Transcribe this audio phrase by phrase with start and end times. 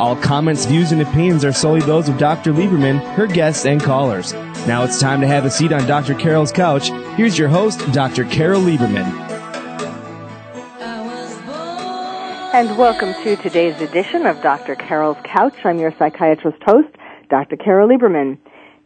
[0.00, 2.54] All comments, views, and opinions are solely those of Dr.
[2.54, 4.32] Lieberman, her guests, and callers.
[4.66, 6.14] Now it's time to have a seat on Dr.
[6.14, 6.88] Carol's couch.
[7.18, 8.24] Here's your host, Dr.
[8.24, 9.04] Carol Lieberman.
[12.54, 14.74] And welcome to today's edition of Dr.
[14.74, 15.52] Carol's Couch.
[15.64, 16.88] I'm your psychiatrist host,
[17.28, 17.58] Dr.
[17.58, 18.38] Carol Lieberman.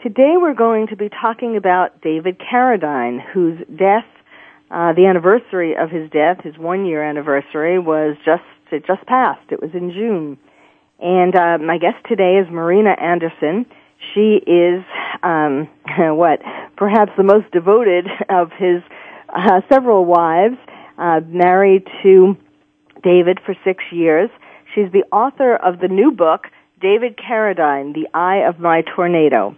[0.02, 4.05] Today we're going to be talking about David Carradine, whose death,
[4.72, 9.52] uh, the anniversary of his death, his one year anniversary, was just, it just passed.
[9.52, 10.39] It was in June.
[11.00, 13.67] And uh, my guest today is Marina Anderson.
[14.14, 14.84] She is
[15.23, 16.41] um, what
[16.77, 18.83] perhaps the most devoted of his
[19.28, 20.56] uh, several wives.
[20.97, 22.36] Uh, married to
[23.03, 24.31] David for six years.
[24.75, 26.47] She's the author of the new book,
[26.81, 29.56] David Carradine, The Eye of My Tornado.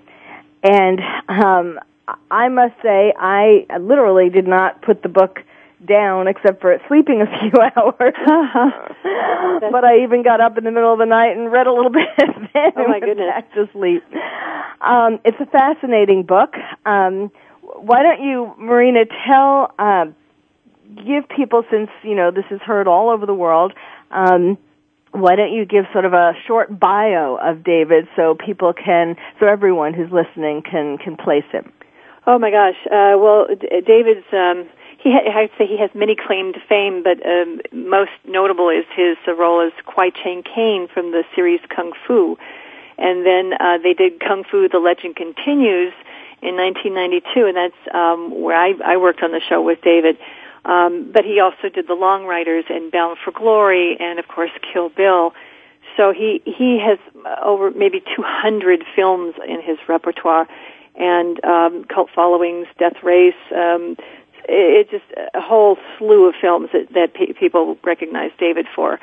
[0.63, 1.79] And um,
[2.31, 5.41] I must say, I literally did not put the book
[5.85, 8.15] down except for sleeping a few hours.
[9.73, 11.91] but I even got up in the middle of the night and read a little
[11.93, 13.29] bit then oh my goodness.
[13.29, 14.03] back to sleep.
[14.81, 16.55] Um, it's a fascinating book.
[16.85, 17.31] Um,
[17.63, 20.07] why don't you, Marina, tell, uh,
[20.97, 23.73] give people, since, you know, this is heard all over the world,
[24.11, 24.57] um,
[25.13, 29.47] why don't you give sort of a short bio of David so people can, so
[29.47, 31.73] everyone who's listening can, can place him?
[32.27, 32.77] Oh my gosh.
[32.87, 34.69] Uh, well, D- David's, um,
[34.99, 38.85] he ha- I'd say he has many claim to fame, but um, most notable is
[38.95, 42.37] his role as Kwai Chang Caine from the series Kung Fu.
[42.99, 45.93] And then uh, they did Kung Fu: The Legend Continues
[46.43, 50.17] in 1992, and that's um, where I, I worked on the show with David.
[50.65, 54.51] Um, but he also did The Long Riders and Bound for Glory, and of course
[54.73, 55.33] Kill Bill.
[55.97, 56.99] So he he has
[57.43, 60.49] over maybe 200 films in his repertoire,
[60.97, 63.35] and um, cult followings, Death Race.
[63.55, 63.97] Um,
[64.49, 68.99] it's just a whole slew of films that, that pe- people recognize David for.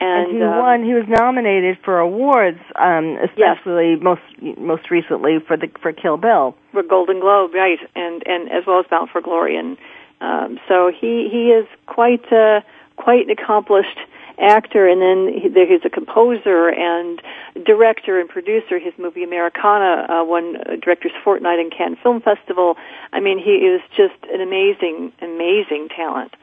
[0.00, 0.84] And, he um, won.
[0.84, 4.22] He was nominated for awards, um, especially most
[4.56, 6.54] most recently for the for Kill Bill.
[6.72, 9.76] for Golden Globe, right, and and as well as Bound for Glory, and
[10.20, 12.60] um, so he he is quite uh,
[12.96, 13.98] quite an accomplished
[14.40, 17.20] actor, and then he, he's a composer and
[17.64, 18.78] director and producer.
[18.78, 22.76] His movie Americana uh, won uh, Directors Fortnight and Cannes Film Festival.
[23.12, 26.34] I mean, he is just an amazing, amazing talent.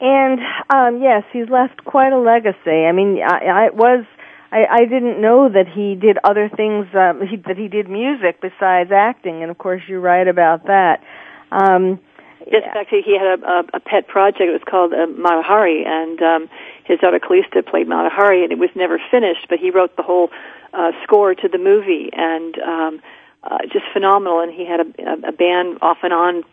[0.00, 2.84] And um, yes, he's left quite a legacy.
[2.84, 4.04] I mean, I, I was.
[4.52, 6.86] I, I didn't know that he did other things.
[6.94, 11.02] Um, he, that he did music besides acting, and of course, you're right about that.
[11.50, 11.98] Um,
[12.46, 14.42] Yes, in fact, he had a, a, a pet project.
[14.42, 16.48] It was called uh, Mata Hari, and um,
[16.84, 19.46] his daughter Calista played Mata Hari, and it was never finished.
[19.48, 20.30] But he wrote the whole
[20.72, 23.00] uh, score to the movie, and um,
[23.42, 24.40] uh, just phenomenal.
[24.40, 26.44] And he had a, a band off and on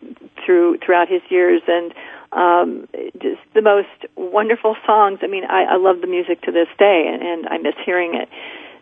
[0.44, 1.94] through throughout his years, and
[2.32, 2.88] um,
[3.22, 5.20] just the most wonderful songs.
[5.22, 8.14] I mean, I, I love the music to this day, and, and I miss hearing
[8.14, 8.28] it.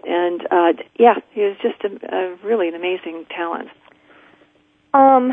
[0.04, 3.68] And uh, yeah, he was just a, a really an amazing talent.
[4.94, 5.32] Um,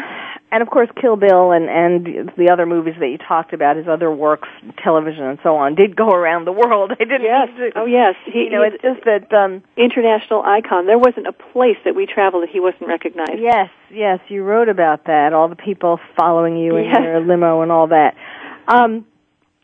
[0.51, 3.87] and of course, Kill Bill and and the other movies that you talked about, his
[3.87, 4.47] other works,
[4.83, 6.91] television and so on, did go around the world.
[6.99, 7.23] I didn't.
[7.23, 7.49] Yes.
[7.57, 8.15] to- Oh, yes.
[8.25, 9.31] He, you know, it's just that.
[9.33, 10.85] um international icon.
[10.87, 13.33] There wasn't a place that we traveled that he wasn't recognized.
[13.37, 15.33] Yes, yes, you wrote about that.
[15.33, 17.01] All the people following you in Yes.
[17.03, 18.15] your limo and all that.
[18.67, 19.05] Um,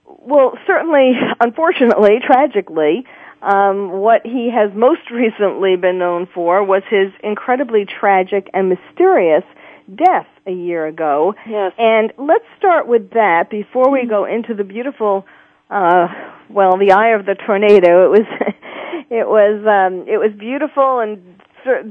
[0.05, 3.05] well, certainly, unfortunately, tragically,
[3.41, 9.43] um, what he has most recently been known for was his incredibly tragic and mysterious
[9.93, 11.33] death a year ago.
[11.47, 11.73] Yes.
[11.77, 15.25] And let's start with that before we go into the beautiful,
[15.69, 16.07] uh,
[16.49, 18.05] well, the eye of the tornado.
[18.05, 18.27] It was,
[19.09, 21.21] it was, um, it was beautiful and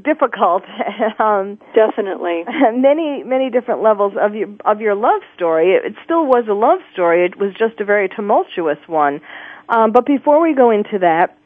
[0.05, 0.63] difficult.
[1.19, 2.45] um, Definitely.
[2.75, 5.73] many, many different levels of your of your love story.
[5.73, 7.25] It, it still was a love story.
[7.27, 9.21] It was just a very tumultuous one.
[9.69, 11.37] Um, but before we go into that,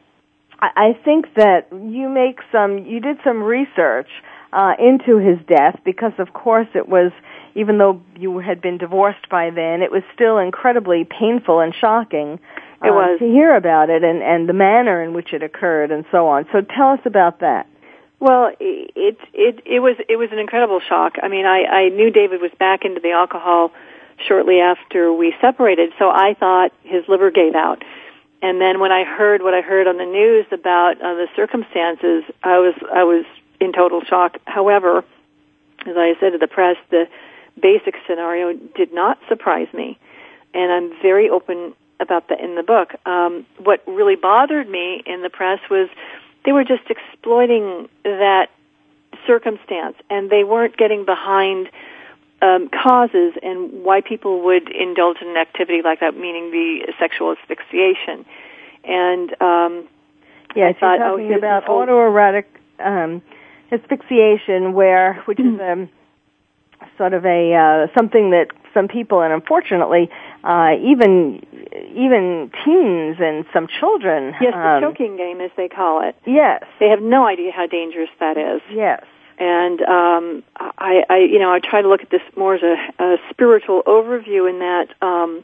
[0.59, 4.09] I, I think that you make some, you did some research
[4.51, 7.11] uh, into his death because, of course, it was
[7.55, 12.39] even though you had been divorced by then, it was still incredibly painful and shocking
[12.81, 13.19] um, was.
[13.19, 16.45] to hear about it and and the manner in which it occurred and so on.
[16.51, 17.67] So tell us about that.
[18.19, 21.17] Well, it it it was it was an incredible shock.
[21.21, 23.71] I mean, I I knew David was back into the alcohol
[24.27, 27.83] shortly after we separated, so I thought his liver gave out.
[28.41, 32.23] And then when I heard what I heard on the news about uh, the circumstances,
[32.43, 33.25] I was I was
[33.59, 34.37] in total shock.
[34.45, 35.03] However,
[35.85, 37.07] as I said to the press, the
[37.61, 39.97] basic scenario did not surprise me,
[40.53, 42.93] and I'm very open about that in the book.
[43.05, 45.89] Um, what really bothered me in the press was
[46.45, 48.47] they were just exploiting that
[49.27, 51.69] circumstance, and they weren't getting behind
[52.41, 57.35] um, causes and why people would indulge in an activity like that, meaning the sexual
[57.35, 58.25] asphyxiation.
[58.83, 59.87] And um,
[60.55, 62.45] yes, I thought, oh, here's about autoerotic
[62.79, 63.21] um,
[63.71, 65.87] asphyxiation, where which is a
[66.97, 70.09] sort of a uh, something that some people, and unfortunately,
[70.43, 71.41] uh, even
[71.95, 74.33] even teens and some children.
[74.41, 76.15] yes, the um, choking game, as they call it.
[76.25, 78.61] Yes, They have no idea how dangerous that is.
[78.71, 79.03] yes.
[79.37, 82.75] and um, I, I, you know, I try to look at this more as a,
[83.03, 85.43] a spiritual overview in that um,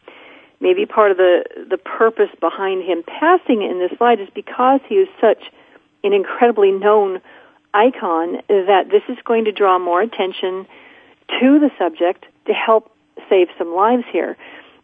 [0.60, 4.96] maybe part of the the purpose behind him passing in this light is because he
[4.96, 5.52] is such
[6.04, 7.22] an incredibly known
[7.76, 10.66] icon that this is going to draw more attention
[11.40, 12.92] to the subject to help
[13.30, 14.38] save some lives here.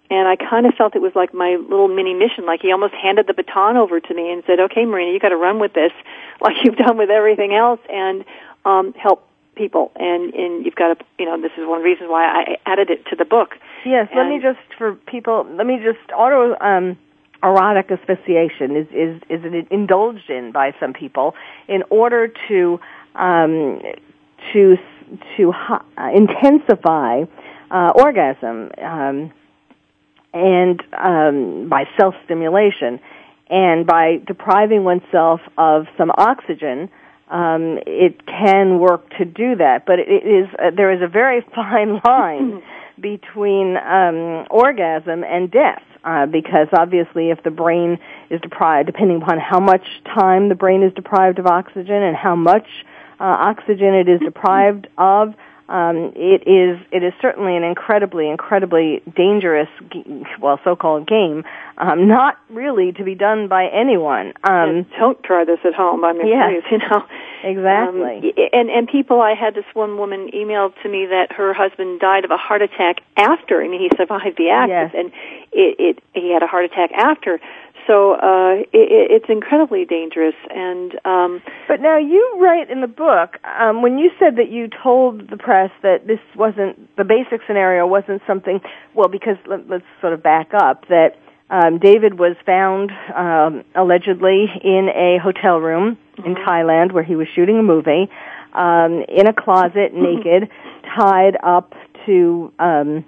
[0.09, 2.45] And I kind of felt it was like my little mini mission.
[2.45, 5.29] Like he almost handed the baton over to me and said, "Okay, Marina, you got
[5.29, 5.93] to run with this,
[6.41, 8.25] like you've done with everything else, and
[8.65, 12.25] um, help people." And and you've got to, you know, this is one reasons why
[12.25, 13.55] I added it to the book.
[13.85, 15.47] Yes, let me just for people.
[15.49, 16.97] Let me just auto um,
[17.43, 21.33] erotic asphyxiation is is is indulged in by some people
[21.67, 22.79] in order to
[23.15, 23.81] um,
[24.53, 24.77] to
[25.37, 27.23] to uh, intensify
[27.69, 29.31] uh, orgasm um,
[30.33, 32.99] and um, by self stimulation
[33.49, 36.89] and by depriving oneself of some oxygen.
[37.29, 41.41] Um, it can work to do that, but it is uh, there is a very
[41.55, 42.61] fine line
[43.01, 47.97] between um, orgasm and death, uh, because obviously, if the brain
[48.29, 52.35] is deprived, depending upon how much time the brain is deprived of oxygen and how
[52.35, 52.67] much
[53.19, 55.33] uh, oxygen it is deprived of,
[55.71, 61.43] um, it is it is certainly an incredibly incredibly dangerous, g- well, so-called game,
[61.77, 64.33] um, not really to be done by anyone.
[64.43, 66.03] Um, don't try this at home.
[66.03, 66.49] I mean, Yes.
[66.51, 67.05] please, you know.
[67.43, 68.33] exactly.
[68.37, 71.99] Um, and and people, I had this one woman email to me that her husband
[72.01, 73.61] died of a heart attack after.
[73.63, 74.93] I mean, he survived the accident, Yes.
[74.93, 75.11] and
[75.53, 77.39] it, it he had a heart attack after.
[77.87, 80.35] So uh, it, it- it's incredibly dangerous.
[80.49, 84.69] And um, But now you write in the book um, when you said that you
[84.83, 88.59] told the press that this wasn't the basic scenario wasn't something.
[88.93, 91.15] Well, because let, let's sort of back up that
[91.49, 97.27] um, David was found um, allegedly in a hotel room in Thailand where he was
[97.35, 98.09] shooting a movie
[98.53, 100.49] um, in a closet, naked,
[100.97, 101.73] tied up
[102.05, 103.03] to um,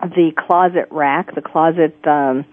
[0.00, 1.94] the closet rack, the closet.
[2.06, 2.44] Um,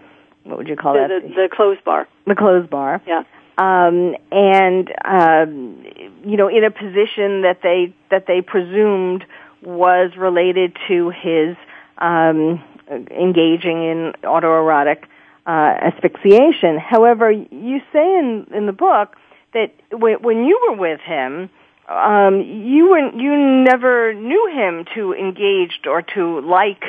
[0.43, 1.21] what would you call the, that?
[1.29, 2.07] the, the clothes bar.
[2.27, 3.23] the clothes bar Yeah.
[3.57, 5.85] um, and um,
[6.25, 9.25] you know, in a position that they that they presumed
[9.63, 11.55] was related to his
[11.97, 15.03] um, engaging in autoerotic
[15.45, 16.77] uh, asphyxiation.
[16.79, 19.15] However, you say in in the book
[19.53, 21.49] that when, when you were with him,
[21.91, 26.83] um, you were you never knew him to engage or to like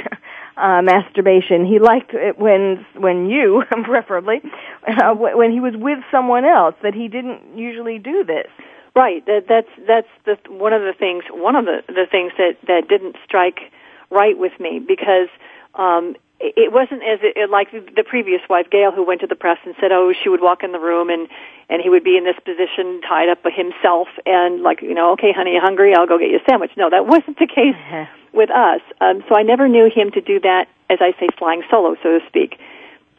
[0.57, 1.67] uh, masturbation.
[1.67, 4.41] He liked it when when you, preferably,
[4.87, 6.75] uh, when he was with someone else.
[6.83, 8.49] That he didn't usually do this.
[8.95, 9.25] Right.
[9.27, 11.25] That, that's that's the one of the things.
[11.31, 13.73] One of the the things that that didn't strike
[14.11, 15.29] right with me because
[15.75, 19.37] um, it, it wasn't as it, like the previous wife, Gail, who went to the
[19.37, 21.29] press and said, "Oh, she would walk in the room and
[21.69, 25.13] and he would be in this position, tied up by himself, and like you know,
[25.13, 25.95] okay, honey, you hungry?
[25.95, 28.81] I'll go get you a sandwich." No, that wasn't the case with us.
[29.01, 32.19] Um, so I never knew him to do that, as I say, flying solo, so
[32.19, 32.59] to speak.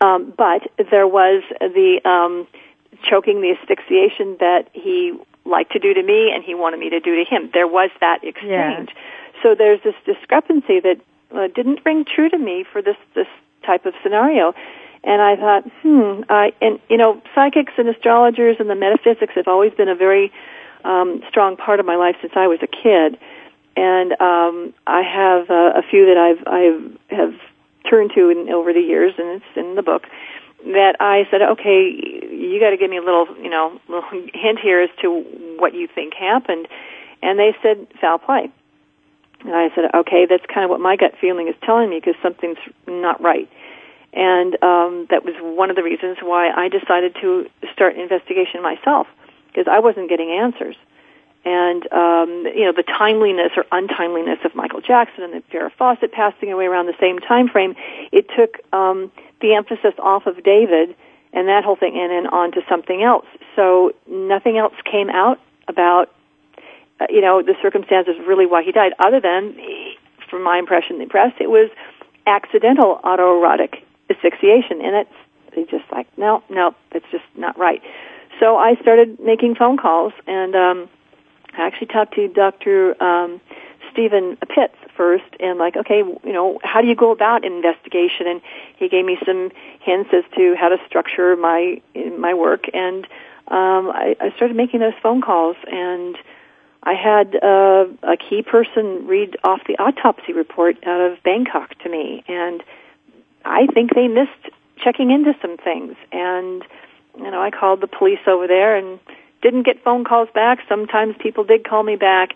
[0.02, 2.46] Um, but there was the um,
[3.04, 5.14] choking, the asphyxiation that he
[5.46, 7.50] liked to do to me and he wanted me to do to him.
[7.54, 8.90] There was that exchange.
[9.42, 11.00] So there's this discrepancy that
[11.34, 13.28] uh, didn't ring true to me for this this
[13.66, 14.54] type of scenario.
[15.04, 19.48] And I thought, hmm, I and you know, psychics and astrologers and the metaphysics have
[19.48, 20.32] always been a very
[20.84, 23.20] um, strong part of my life since I was a kid.
[23.76, 27.40] And um, I have uh, a few that I've I've have
[27.90, 30.04] turned to in, over the years, and it's in the book
[30.66, 31.92] that I said, okay,
[32.32, 35.10] you got to give me a little, you know, little hint here as to
[35.60, 36.68] what you think happened.
[37.22, 38.52] And they said foul play.
[39.44, 42.16] And I said, okay, that's kind of what my gut feeling is telling me because
[42.22, 42.58] something's
[42.88, 43.50] not right.
[44.14, 48.62] And um, that was one of the reasons why I decided to start an investigation
[48.62, 49.08] myself,
[49.48, 50.76] because I wasn't getting answers.
[51.46, 56.14] And, um, you know, the timeliness or untimeliness of Michael Jackson and the Farrah Fawcett
[56.14, 57.76] passing away around the same time frame,
[58.14, 60.96] it took um, the emphasis off of David
[61.34, 63.26] and that whole thing and then on to something else.
[63.58, 66.14] So nothing else came out about,
[67.04, 69.56] uh, you know, the circumstances really why he died, other than,
[70.30, 71.70] from my impression in the press, it was
[72.26, 74.82] accidental autoerotic asphyxiation.
[74.82, 75.08] And
[75.54, 77.82] it's just like, no, no, it's just not right.
[78.40, 80.90] So I started making phone calls and, um,
[81.56, 83.02] I actually talked to Dr.
[83.02, 83.40] Um,
[83.92, 88.28] Stephen Pitts first and like, okay, you know, how do you go about an investigation?
[88.28, 88.42] And
[88.76, 91.82] he gave me some hints as to how to structure my
[92.18, 92.66] my work.
[92.74, 93.06] And
[93.48, 96.18] um, I, I started making those phone calls, and
[96.84, 101.90] I had uh, a key person read off the autopsy report out of Bangkok to
[101.90, 102.62] me, and
[103.46, 104.32] I think they missed
[104.84, 105.96] checking into some things.
[106.12, 106.64] And
[107.18, 109.00] you know, I called the police over there and
[109.42, 110.60] didn't get phone calls back.
[110.68, 112.32] Sometimes people did call me back,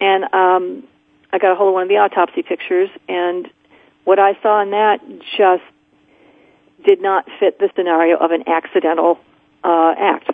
[0.00, 0.84] and um,
[1.32, 3.48] I got a hold of one of the autopsy pictures, and
[4.04, 5.00] what I saw in that
[5.36, 5.62] just
[6.84, 9.18] did not fit the scenario of an accidental
[9.62, 10.30] uh, act.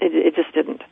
[0.00, 0.82] It, it just didn't,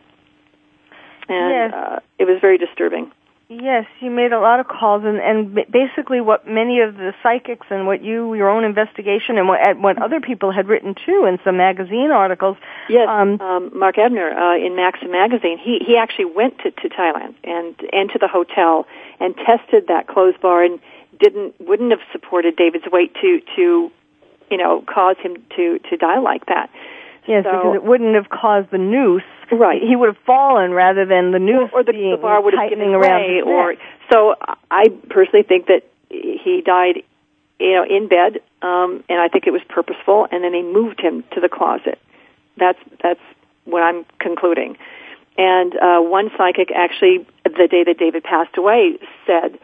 [1.28, 1.72] and yes.
[1.74, 3.12] uh, it was very disturbing.
[3.50, 7.66] Yes, you made a lot of calls, and, and basically what many of the psychics
[7.70, 11.38] and what you, your own investigation, and what, what other people had written too in
[11.44, 12.58] some magazine articles.
[12.90, 16.90] Yes, um, um, Mark Ebner uh, in Maxim magazine, he he actually went to, to
[16.90, 18.86] Thailand and and to the hotel
[19.18, 20.78] and tested that clothes bar and
[21.18, 23.90] didn't wouldn't have supported David's weight to to
[24.50, 26.68] you know cause him to to die like that.
[27.28, 29.22] Yes, so, because it wouldn't have caused the noose.
[29.52, 29.82] Right.
[29.82, 32.54] He would have fallen rather than the noose or, or the, being the bar would
[32.54, 33.36] have given around way.
[33.36, 33.74] his Or
[34.10, 34.34] so
[34.70, 37.02] I personally think that he died,
[37.60, 40.26] you know, in bed, um, and I think it was purposeful.
[40.32, 41.98] And then they moved him to the closet.
[42.56, 43.20] That's that's
[43.64, 44.76] what I'm concluding.
[45.36, 49.58] And uh, one psychic actually, the day that David passed away, said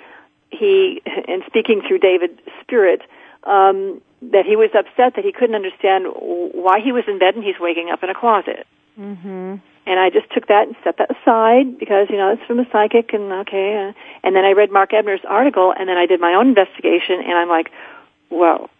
[0.50, 3.02] he, and speaking through David's spirit,
[3.44, 4.00] um,
[4.32, 7.58] that he was upset that he couldn't understand why he was in bed and he's
[7.60, 8.66] waking up in a closet.
[8.98, 9.56] Mm-hmm.
[9.86, 12.66] And I just took that and set that aside because you know it's from a
[12.72, 13.88] psychic and okay.
[13.88, 17.20] Uh, and then I read Mark Ebner's article and then I did my own investigation
[17.20, 17.70] and I'm like,
[18.30, 18.70] whoa,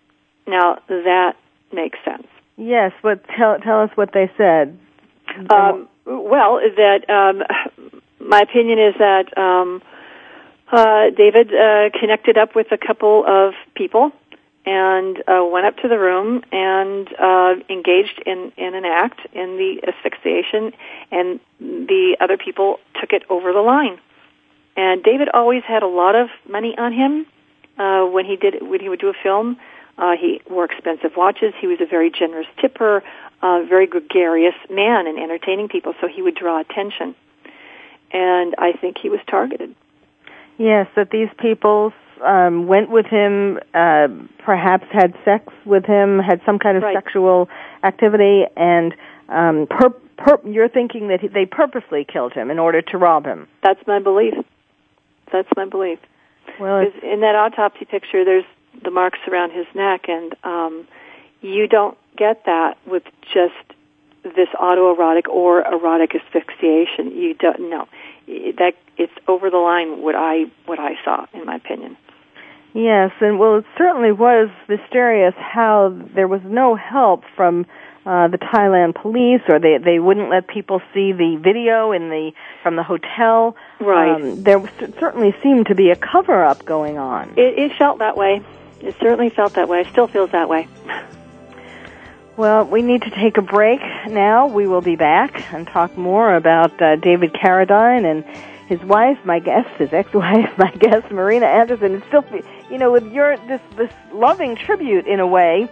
[0.47, 1.37] now that
[1.73, 2.26] makes sense.
[2.56, 4.78] Yes, but tell tell us what they said.
[5.50, 7.42] Um, well, that um,
[8.21, 9.83] my opinion is that um,
[10.73, 14.12] uh, David uh, connected up with a couple of people
[14.66, 19.56] and uh, went up to the room and uh, engaged in, in an act in
[19.56, 20.73] the asphyxiation,
[21.11, 23.99] and the other people took it over the line.
[24.76, 27.26] And David always had a lot of money on him
[27.78, 29.59] uh, when he did when he would do a film.
[29.97, 31.54] Uh, he wore expensive watches.
[31.61, 33.04] He was a very generous tipper,
[33.42, 37.14] a very gregarious man in entertaining people, so he would draw attention.
[38.11, 39.75] And I think he was targeted.
[40.59, 41.92] Yes, that these people
[42.23, 44.09] um, went with him, uh,
[44.44, 46.94] perhaps had sex with him, had some kind of Right.
[46.94, 47.49] sexual
[47.83, 48.94] activity, and
[49.28, 53.25] um, per- per- you're thinking that he, they purposely killed him in order to rob
[53.25, 53.49] him.
[53.62, 54.35] That's my belief.
[55.33, 55.99] That's my belief.
[56.61, 58.44] Well, in that autopsy picture, there's
[58.83, 60.87] the marks around his neck, and um,
[61.40, 63.02] you don't get that with
[63.33, 63.54] just
[64.23, 67.12] this autoerotic or erotic asphyxiation.
[67.12, 67.88] You don't know
[68.26, 70.02] that it's over the line.
[70.02, 71.97] What I what I saw, in my opinion.
[72.75, 77.66] Yes, and well, it certainly was mysterious how there was no help from
[78.07, 82.33] uh, the Thailand police, or they they wouldn't let people see the video in the
[82.62, 83.57] from the hotel.
[83.81, 84.21] Right.
[84.21, 87.31] Um, there was, certainly seemed to be a cover up going on.
[87.31, 88.43] It, it felt that way.
[88.81, 89.81] It certainly felt that way.
[89.81, 90.69] It still feels that way.
[92.37, 94.49] Well, we need to take a break now.
[94.49, 98.25] We will be back and talk more about uh, David Carradine and
[98.66, 101.95] his wife, my guest, his ex-wife, my guest, Marina Anderson.
[101.95, 102.25] It's still,
[102.75, 105.69] you know, with your this this loving tribute in a way.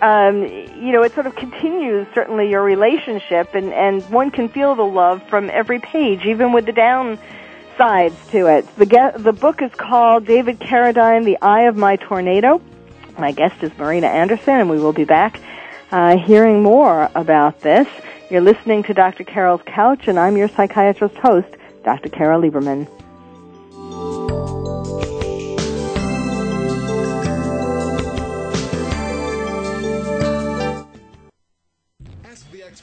[0.00, 4.76] Um, you know, it sort of continues certainly your relationship, and and one can feel
[4.76, 8.68] the love from every page, even with the downsides to it.
[8.76, 12.62] The the book is called David Carradine, The Eye of My Tornado.
[13.18, 15.40] My guest is Marina Anderson, and we will be back
[15.90, 17.88] uh, hearing more about this.
[18.30, 19.24] You're listening to Dr.
[19.24, 21.48] Carol's Couch, and I'm your psychiatrist host,
[21.82, 22.10] Dr.
[22.10, 22.88] Carol Lieberman.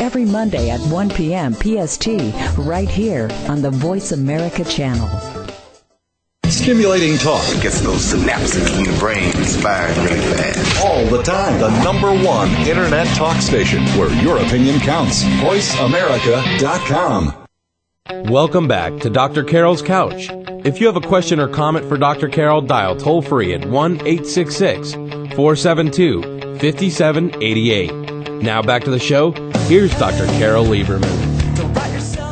[0.01, 1.53] every Monday at 1 p.m.
[1.53, 2.07] PST,
[2.57, 5.07] right here on the Voice America channel.
[6.47, 10.83] Stimulating talk Gets those synapses in the brain firing really fast.
[10.83, 11.57] all the time.
[11.59, 15.23] The number one internet talk station where your opinion counts.
[15.23, 17.37] VoiceAmerica.com.
[18.29, 19.43] Welcome back to Dr.
[19.43, 20.29] Carol's Couch.
[20.65, 22.27] If you have a question or comment for Dr.
[22.27, 26.21] Carol, dial toll free at 1 866 472
[26.59, 28.41] 5788.
[28.43, 29.31] Now back to the show.
[29.71, 30.25] Here's Dr.
[30.37, 31.07] Carol Lieberman.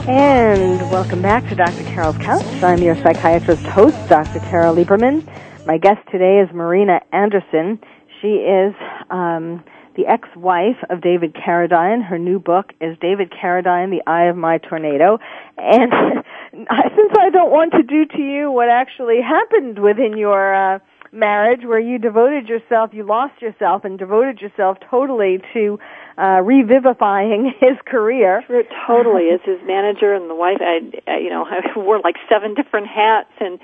[0.09, 1.85] And welcome back to Dr.
[1.85, 2.43] Carol's Couch.
[2.61, 4.39] I'm your psychiatrist host, Dr.
[4.39, 5.25] Carol Lieberman.
[5.65, 7.79] My guest today is Marina Anderson.
[8.21, 8.75] She is
[9.09, 9.63] um,
[9.95, 12.05] the ex-wife of David Carradine.
[12.05, 15.19] Her new book is David Carradine, The Eye of My Tornado.
[15.57, 15.93] And
[16.51, 20.79] since I don't want to do to you what actually happened within your uh,
[21.13, 25.79] marriage, where you devoted yourself, you lost yourself, and devoted yourself totally to
[26.19, 28.43] uh, revivifying his career.
[28.47, 29.29] Sure, totally.
[29.29, 32.87] As his manager and the wife, I, I you know, I wore like seven different
[32.87, 33.59] hats and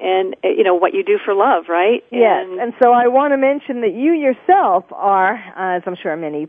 [0.00, 2.04] and uh, you know what you do for love, right?
[2.12, 5.96] Yes, And, and so I want to mention that you yourself are, uh, as I'm
[5.96, 6.48] sure many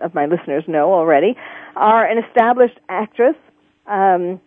[0.00, 1.36] of my listeners know already,
[1.76, 3.36] are an established actress
[3.86, 4.40] um,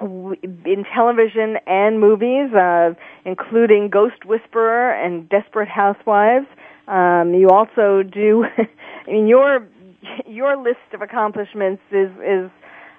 [0.00, 2.94] in television and movies, uh,
[3.26, 6.46] including Ghost Whisperer and Desperate Housewives.
[6.88, 8.46] Um, you also do,
[9.06, 9.68] I mean, your
[10.26, 12.50] your list of accomplishments is is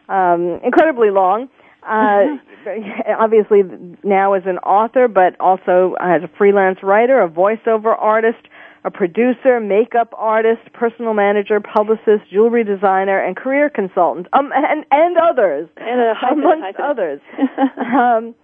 [0.09, 1.49] um, incredibly long.
[1.83, 2.37] Uh,
[3.19, 3.63] obviously
[4.03, 8.37] now as an author, but also as a freelance writer, a voiceover artist,
[8.83, 15.17] a producer, makeup artist, personal manager, publicist, jewelry designer, and career consultant, um, and and
[15.17, 16.85] others, and a hyphen, amongst hyphen.
[16.85, 17.21] others.
[17.77, 18.35] um,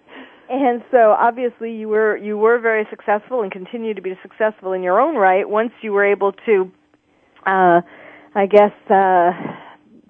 [0.50, 4.82] and so obviously you were you were very successful and continue to be successful in
[4.82, 6.70] your own right once you were able to,
[7.46, 7.80] uh,
[8.34, 9.32] I guess, uh,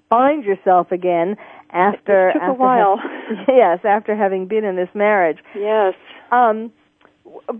[0.09, 1.37] find yourself again
[1.71, 2.97] after It took a after while.
[2.97, 5.37] ha- yes, after having been in this marriage.
[5.55, 5.93] yes.
[6.31, 6.71] Um,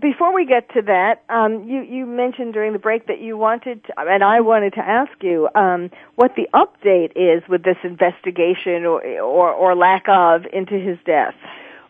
[0.00, 3.84] before we get to that, um, you you mentioned during the break that you wanted,
[3.84, 8.84] to, and I wanted to ask you um, what the update is with this investigation
[8.84, 11.34] or or, or lack of into his death.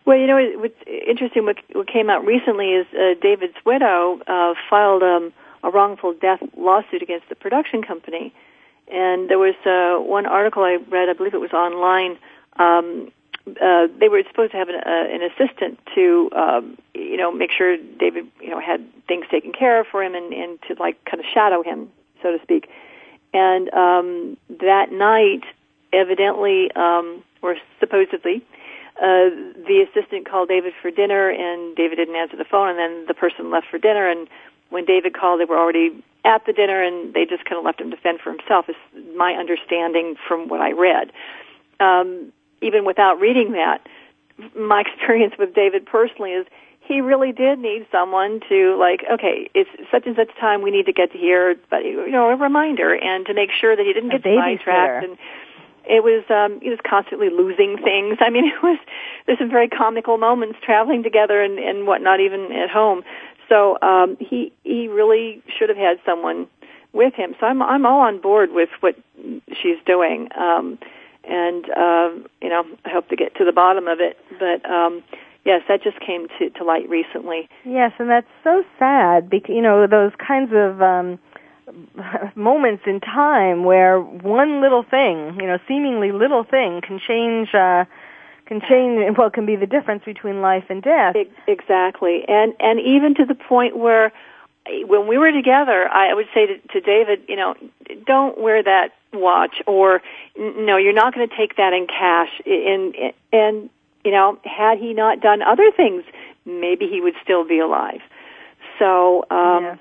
[0.05, 1.45] Well, you know what's interesting.
[1.45, 6.39] What, what came out recently is uh, David's widow uh, filed um, a wrongful death
[6.57, 8.31] lawsuit against the production company,
[8.91, 11.09] and there was uh, one article I read.
[11.09, 12.17] I believe it was online.
[12.57, 13.11] Um,
[13.47, 17.51] uh, they were supposed to have an, uh, an assistant to, um, you know, make
[17.51, 21.03] sure David, you know, had things taken care of for him and, and to like
[21.05, 21.89] kind of shadow him,
[22.21, 22.69] so to speak.
[23.33, 25.43] And um, that night,
[25.91, 28.43] evidently, um, or supposedly,
[28.97, 29.33] uh,
[29.67, 33.13] the assistant called David for dinner, and David didn't answer the phone, and then the
[33.13, 34.27] person left for dinner, and
[34.71, 37.79] when David called, they were already at the dinner, and they just kind of left
[37.79, 38.67] him to fend for himself.
[38.69, 38.75] Is
[39.15, 41.11] my understanding from what I read.
[41.79, 42.31] Um,
[42.61, 43.87] even without reading that,
[44.55, 46.45] my experience with David personally is
[46.81, 50.87] he really did need someone to like, okay, it's such and such time we need
[50.87, 53.93] to get to here, but you know, a reminder and to make sure that he
[53.93, 55.17] didn't get sidetracked and
[55.85, 58.17] it was um he was constantly losing things.
[58.19, 58.79] I mean it was
[59.25, 63.03] there's some very comical moments traveling together and, and whatnot even at home.
[63.51, 66.47] So um he he really should have had someone
[66.93, 67.35] with him.
[67.39, 68.95] So I'm I'm all on board with what
[69.61, 70.29] she's doing.
[70.39, 70.79] Um
[71.23, 72.09] and uh,
[72.41, 74.17] you know I hope to get to the bottom of it.
[74.39, 75.03] But um,
[75.45, 77.47] yes, that just came to, to light recently.
[77.65, 81.19] Yes, and that's so sad because you know those kinds of um,
[82.35, 87.49] moments in time where one little thing, you know, seemingly little thing, can change.
[87.53, 87.85] Uh,
[88.51, 91.15] can change well can be the difference between life and death
[91.47, 94.11] exactly and and even to the point where
[94.85, 97.55] when we were together, I would say to, to David, you know,
[98.05, 100.01] don't wear that watch, or
[100.37, 102.29] no, you're not going to take that in cash.
[102.45, 102.95] And
[103.33, 103.69] and
[104.05, 106.03] you know, had he not done other things,
[106.45, 108.01] maybe he would still be alive.
[108.79, 109.25] So.
[109.29, 109.75] um yeah.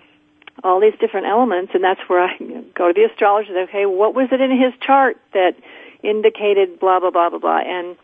[0.62, 2.36] All these different elements, and that's where I
[2.74, 3.58] go to the astrologer.
[3.60, 5.56] Okay, what was it in his chart that
[6.02, 7.96] indicated blah blah blah blah blah, and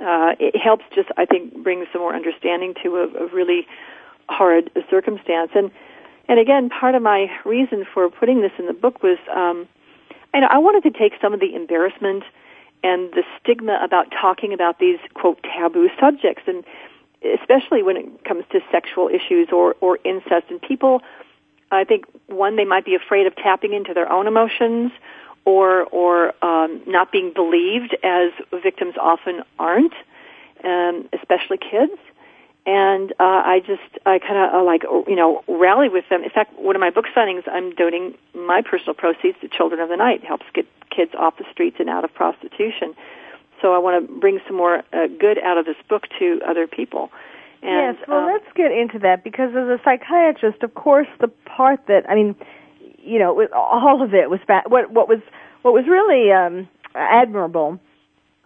[0.00, 3.66] uh, it helps just I think bring some more understanding to a, a really
[4.28, 5.50] hard circumstance.
[5.54, 5.70] And
[6.28, 9.68] and again, part of my reason for putting this in the book was, um,
[10.34, 12.24] I know I wanted to take some of the embarrassment
[12.82, 16.64] and the stigma about talking about these quote taboo subjects, and
[17.40, 20.46] especially when it comes to sexual issues or or incest.
[20.50, 21.02] And people,
[21.70, 24.92] I think, one they might be afraid of tapping into their own emotions,
[25.46, 28.32] or or um, not being believed, as
[28.62, 29.94] victims often aren't,
[30.62, 31.98] um, especially kids
[32.66, 36.24] and uh, I just I kind of uh, like you know rally with them.
[36.24, 39.88] In fact, one of my book signings, I'm donating my personal proceeds to Children of
[39.88, 40.24] the Night.
[40.24, 42.94] It helps get kids off the streets and out of prostitution.
[43.62, 46.66] So I want to bring some more uh, good out of this book to other
[46.66, 47.10] people.
[47.62, 51.28] And, yes, well, um, let's get into that because as a psychiatrist, of course, the
[51.28, 52.34] part that I mean,
[53.06, 55.20] you know, all of it was fa- what what was
[55.62, 57.78] what was really um, admirable,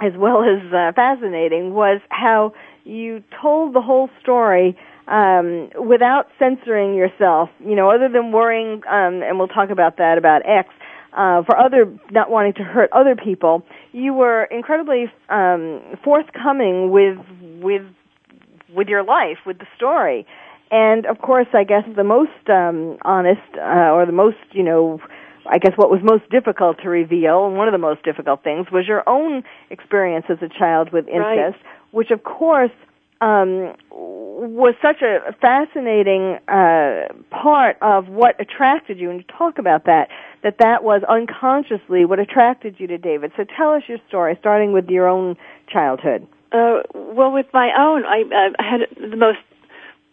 [0.01, 2.53] as well as uh, fascinating, was how
[2.85, 4.77] you told the whole story
[5.09, 7.49] um, without censoring yourself.
[7.65, 10.69] You know, other than worrying, um, and we'll talk about that about X.
[11.13, 17.19] Uh, for other not wanting to hurt other people, you were incredibly um, forthcoming with
[17.61, 17.83] with
[18.75, 20.25] with your life, with the story,
[20.71, 25.01] and of course, I guess the most um, honest uh, or the most you know
[25.47, 28.67] I guess what was most difficult to reveal, and one of the most difficult things,
[28.71, 31.55] was your own experience as a child with incest, right
[31.91, 32.71] which of course
[33.21, 39.85] um, was such a fascinating uh, part of what attracted you, and you talk about
[39.85, 40.09] that,
[40.43, 43.33] that that was unconsciously what attracted you to David.
[43.37, 45.37] So tell us your story, starting with your own
[45.69, 46.27] childhood.
[46.53, 48.25] Uh, well, with my own, I,
[48.59, 49.39] I had the most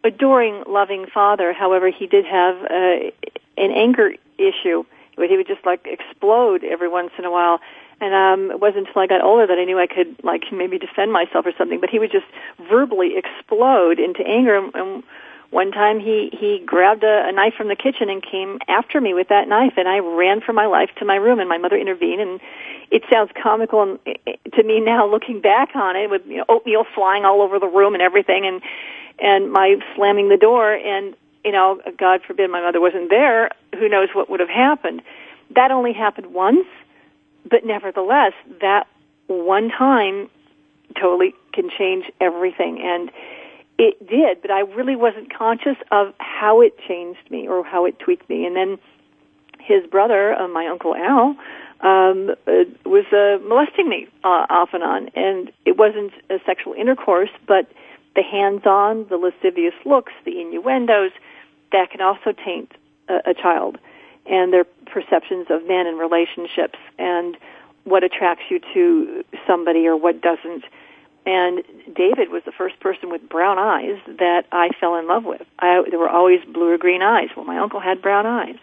[0.08, 1.54] adoring, loving father.
[1.54, 3.12] However, he did have uh,
[3.58, 4.84] an anger issue.
[5.16, 7.60] Where he would just like explode every once in a while
[8.00, 10.78] and um it wasn't until I got older that I knew I could like maybe
[10.78, 11.80] defend myself or something.
[11.80, 12.26] But he would just
[12.70, 14.56] verbally explode into anger.
[14.58, 15.04] And
[15.50, 19.14] one time he he grabbed a, a knife from the kitchen and came after me
[19.14, 21.40] with that knife, and I ran for my life to my room.
[21.40, 22.40] And my mother intervened, and
[22.92, 26.38] it sounds comical and, eh, eh, to me now looking back on it, with you
[26.38, 28.62] know, oatmeal flying all over the room and everything, and
[29.20, 33.88] and my slamming the door and you know, God forbid my mother wasn't there, who
[33.88, 35.02] knows what would have happened.
[35.56, 36.66] That only happened once
[37.50, 38.88] but nevertheless, that
[39.28, 40.30] one time
[41.00, 42.82] totally can change everything.
[42.82, 43.12] And
[43.78, 48.00] it did, but I really wasn't conscious of how it changed me or how it
[48.00, 48.46] tweaked me.
[48.46, 48.78] And then
[49.60, 51.36] his brother, uh, my uncle Al,
[51.82, 56.74] um, uh, was uh, molesting me uh, off and on, and it wasn't a sexual
[56.74, 57.72] intercourse, but
[58.16, 61.12] the hands-on, the lascivious looks, the innuendos,
[61.72, 62.72] that can also taint
[63.10, 63.78] a, a child
[64.26, 67.38] and their perceptions of men and relationships and
[67.84, 70.64] what attracts you to somebody or what doesn't.
[71.28, 71.62] And
[71.94, 75.42] David was the first person with brown eyes that I fell in love with.
[75.60, 77.28] I, there were always blue or green eyes.
[77.36, 78.56] Well, my uncle had brown eyes.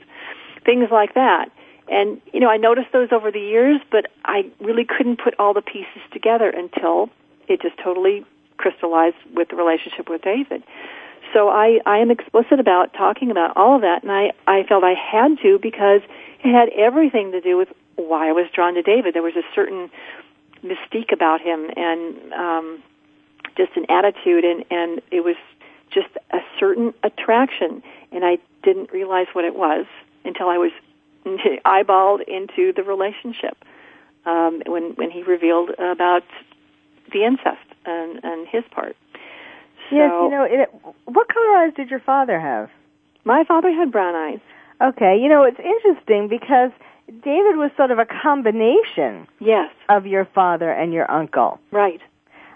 [0.64, 1.50] Things like that.
[1.88, 5.52] And, you know, I noticed those over the years, but I really couldn't put all
[5.52, 7.10] the pieces together until
[7.48, 8.24] it just totally
[8.56, 10.62] crystallized with the relationship with David.
[11.34, 14.84] So I, I am explicit about talking about all of that, and I, I felt
[14.84, 16.00] I had to because
[16.42, 19.14] it had everything to do with why I was drawn to David.
[19.14, 19.90] There was a certain
[20.64, 22.82] mystique about him and um,
[23.56, 25.36] just an attitude, and, and it was
[25.92, 29.86] just a certain attraction, and I didn't realize what it was
[30.24, 30.72] until I was
[31.64, 33.56] eyeballed into the relationship
[34.26, 36.24] um, when when he revealed about
[37.12, 38.96] the incest and, and his part.
[39.90, 40.70] So, yes, you know, it,
[41.04, 42.70] what color eyes did your father have?
[43.24, 44.40] My father had brown eyes.
[44.80, 46.70] Okay, you know, it's interesting because
[47.06, 49.70] David was sort of a combination yes.
[49.88, 51.60] of your father and your uncle.
[51.70, 52.00] Right.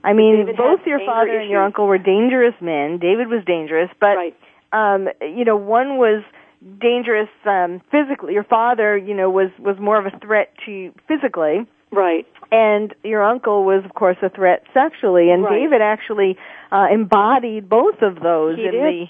[0.02, 1.42] I mean, David both your father issues.
[1.42, 2.98] and your uncle were dangerous men.
[2.98, 4.36] David was dangerous, but right.
[4.72, 6.22] um, you know, one was
[6.80, 8.32] dangerous um, physically.
[8.32, 11.66] Your father, you know, was was more of a threat to you physically.
[11.90, 12.26] Right.
[12.50, 15.30] And your uncle was, of course, a threat sexually.
[15.30, 15.58] And right.
[15.58, 16.36] David actually
[16.70, 18.82] uh, embodied both of those he in did.
[18.82, 19.04] the.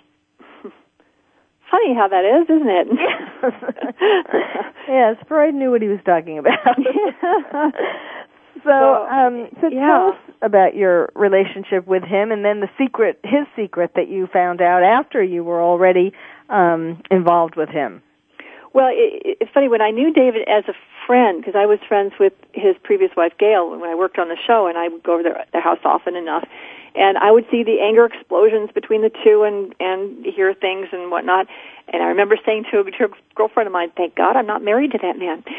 [1.70, 2.88] Funny how that is, isn't it?
[4.88, 6.56] yes, Freud knew what he was talking about.
[8.64, 9.86] so, um, so yeah.
[9.86, 14.26] tell us about your relationship with him, and then the secret, his secret that you
[14.32, 16.12] found out after you were already
[16.48, 18.02] um, involved with him.
[18.72, 20.74] Well, it, it's funny when I knew David as a
[21.06, 24.36] friend because I was friends with his previous wife Gail when I worked on the
[24.46, 26.46] show, and I would go over their, their house often enough,
[26.98, 31.10] and I would see the anger explosions between the two and and hear things and
[31.10, 31.46] whatnot.
[31.88, 34.98] And I remember saying to a, girlfriend of mine, "Thank God I'm not married to
[34.98, 35.44] that man."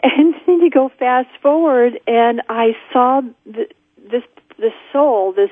[0.00, 4.22] And then you go fast forward, and I saw the, this
[4.56, 5.50] this soul, this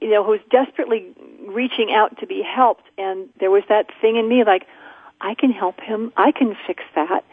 [0.00, 1.12] you know, who's desperately
[1.46, 4.66] reaching out to be helped, and there was that thing in me like
[5.20, 6.12] I can help him.
[6.16, 7.24] I can fix that.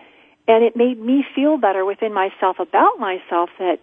[0.48, 3.80] And it made me feel better within myself about myself that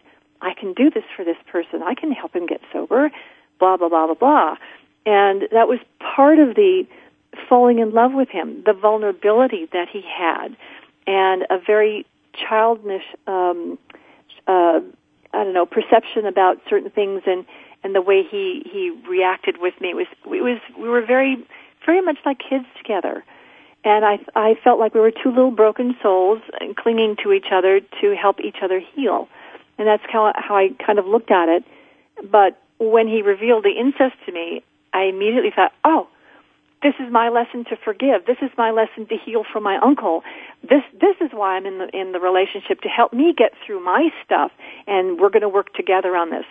[0.47, 1.83] I can do this for this person.
[1.83, 3.11] I can help him get sober,
[3.59, 4.57] blah, blah, blah, blah, blah.
[5.05, 6.87] And that was part of the
[7.49, 10.57] falling in love with him, the vulnerability that he had,
[11.07, 13.79] and a very childish, um,
[14.47, 14.81] uh,
[15.33, 17.45] I don't know, perception about certain things and,
[17.83, 19.91] and the way he, he reacted with me.
[19.91, 21.37] It was, it was, we were very,
[21.85, 23.25] very much like kids together
[23.87, 26.43] and I I felt like we were two little broken souls
[26.77, 29.29] clinging to each other to help each other heal,
[29.79, 31.65] and that's how how I kind of looked at it.
[32.31, 34.63] But when he revealed the incest to me,
[34.93, 36.09] I immediately thought, oh,
[36.83, 38.27] this is my lesson to forgive.
[38.27, 40.23] This is my lesson to heal from my uncle.
[40.63, 43.85] This this is why I'm in the in the relationship to help me get through
[43.85, 44.53] my stuff,
[44.87, 46.47] and we're going to work together on this.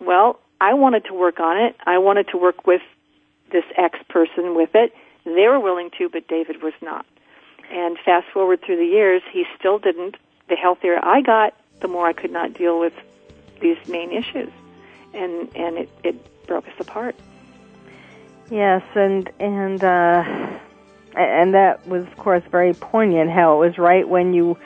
[0.00, 1.76] Well, I wanted to work on it.
[1.86, 2.82] I wanted to work with
[3.52, 4.92] this ex person with it
[5.24, 7.06] they were willing to, but David was not.
[7.70, 10.16] And fast forward through the years, he still didn't.
[10.48, 12.94] The healthier I got, the more I could not deal with
[13.60, 14.50] these main issues,
[15.14, 17.16] and and it it broke us apart.
[18.50, 20.58] Yes, and and uh,
[21.16, 23.30] and that was, of course, very poignant.
[23.30, 24.56] How it was right when you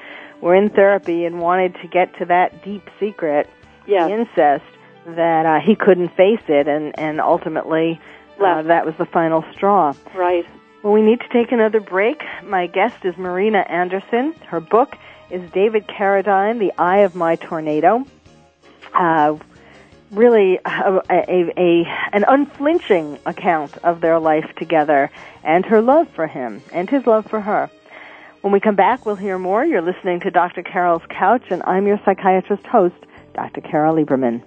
[0.41, 3.49] were in therapy and wanted to get to that deep secret,
[3.87, 4.09] yes.
[4.09, 4.65] the incest,
[5.07, 8.01] that uh, he couldn't face it, and and ultimately
[8.41, 9.93] uh, that was the final straw.
[10.15, 10.47] Right.
[10.83, 12.23] Well, we need to take another break.
[12.43, 14.35] My guest is Marina Anderson.
[14.47, 14.97] Her book
[15.31, 18.05] is David Carradine, The Eye of My Tornado.
[18.93, 19.37] Uh,
[20.11, 25.11] really a, a, a, an unflinching account of their life together
[25.43, 27.71] and her love for him and his love for her.
[28.43, 29.65] When we come back, we'll hear more.
[29.65, 30.63] You're listening to Dr.
[30.63, 32.97] Carol's Couch, and I'm your psychiatrist host,
[33.35, 33.63] Dr.
[33.63, 34.47] Carol Lieberman.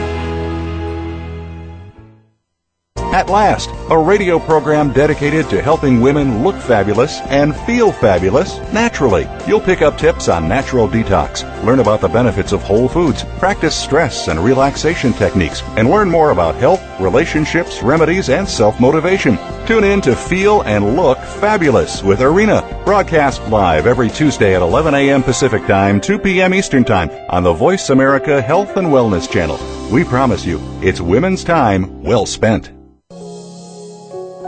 [3.11, 9.27] At last, a radio program dedicated to helping women look fabulous and feel fabulous naturally.
[9.45, 13.75] You'll pick up tips on natural detox, learn about the benefits of whole foods, practice
[13.75, 19.37] stress and relaxation techniques, and learn more about health, relationships, remedies, and self motivation.
[19.67, 24.93] Tune in to Feel and Look Fabulous with Arena, broadcast live every Tuesday at 11
[24.93, 25.21] a.m.
[25.21, 26.53] Pacific Time, 2 p.m.
[26.53, 29.59] Eastern Time on the Voice America Health and Wellness Channel.
[29.91, 32.71] We promise you, it's women's time well spent.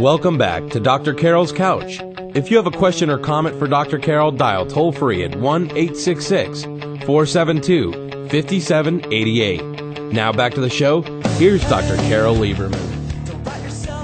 [0.00, 1.14] Welcome back to Dr.
[1.14, 2.00] Carol's Couch.
[2.34, 4.00] If you have a question or comment for Dr.
[4.00, 7.92] Carol, dial toll free at 1 866 472
[8.28, 10.12] 5788.
[10.12, 11.02] Now back to the show.
[11.38, 11.94] Here's Dr.
[12.08, 12.74] Carol Lieberman.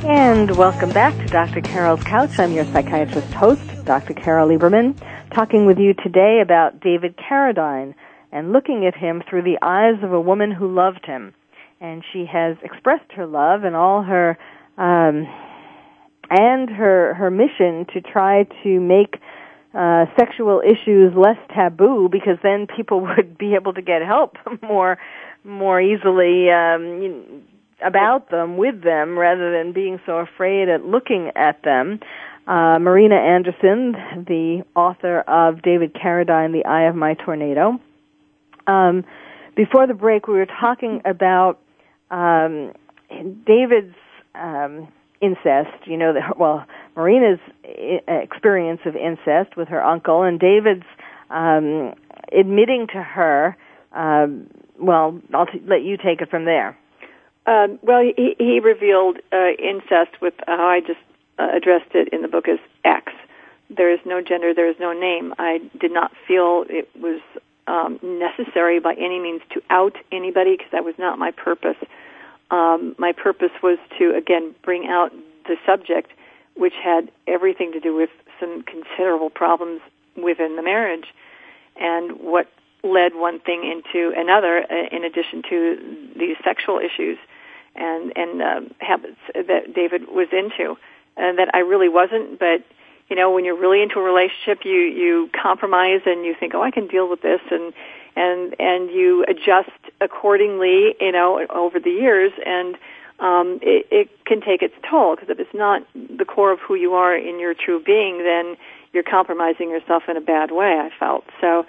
[0.05, 1.61] And welcome back to Dr.
[1.61, 2.38] Carol's Couch.
[2.38, 4.14] I'm your psychiatrist host, Dr.
[4.14, 4.96] Carol Lieberman,
[5.35, 7.96] talking with you today about David Carradine
[8.31, 11.35] and looking at him through the eyes of a woman who loved him.
[11.81, 14.38] And she has expressed her love and all her
[14.79, 15.26] um,
[16.31, 19.16] and her her mission to try to make
[19.75, 24.99] uh, sexual issues less taboo because then people would be able to get help more
[25.45, 27.43] more easily um,
[27.85, 31.99] about them with them rather than being so afraid at looking at them.
[32.47, 33.93] Uh, Marina Anderson,
[34.27, 37.79] the author of David Carradine, The Eye of My Tornado.
[38.66, 39.05] Um,
[39.57, 41.61] before the break, we were talking about
[42.11, 42.73] um,
[43.47, 43.95] David's
[44.35, 44.88] um,
[45.21, 45.87] incest.
[45.87, 46.65] You know, that well,
[46.97, 47.41] Marina's
[48.09, 50.87] experience of incest with her uncle, and David's
[51.31, 51.95] um,
[52.33, 53.57] admitting to her.
[53.93, 56.77] Um, well, I'll t- let you take it from there.
[57.47, 61.01] Um, well, he, he revealed uh, incest with how I just
[61.39, 63.13] uh, addressed it in the book as X.
[63.69, 65.35] There is no gender, there is no name.
[65.39, 67.21] I did not feel it was
[67.67, 71.77] um, necessary by any means to out anybody because that was not my purpose
[72.51, 75.13] um, my purpose was to again bring out
[75.47, 76.11] the subject,
[76.57, 79.81] which had everything to do with some considerable problems
[80.17, 81.07] within the marriage,
[81.77, 82.49] and what
[82.83, 87.19] led one thing into another, uh, in addition to these sexual issues
[87.77, 90.77] and and uh, habits that David was into,
[91.17, 92.65] and that I really wasn't, but
[93.11, 96.63] you know when you're really into a relationship you you compromise and you think oh
[96.63, 97.75] i can deal with this and
[98.16, 99.70] and and you adjust
[100.01, 102.77] accordingly, you know, over the years, and
[103.18, 106.75] um, it, it can take its toll because if it's not the core of who
[106.75, 108.57] you are in your true being, then
[108.92, 110.81] you're compromising yourself in a bad way.
[110.81, 111.64] I felt so.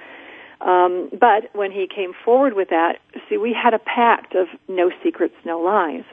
[0.61, 4.91] Um, but when he came forward with that, see, we had a pact of no
[5.03, 6.03] secrets, no lies,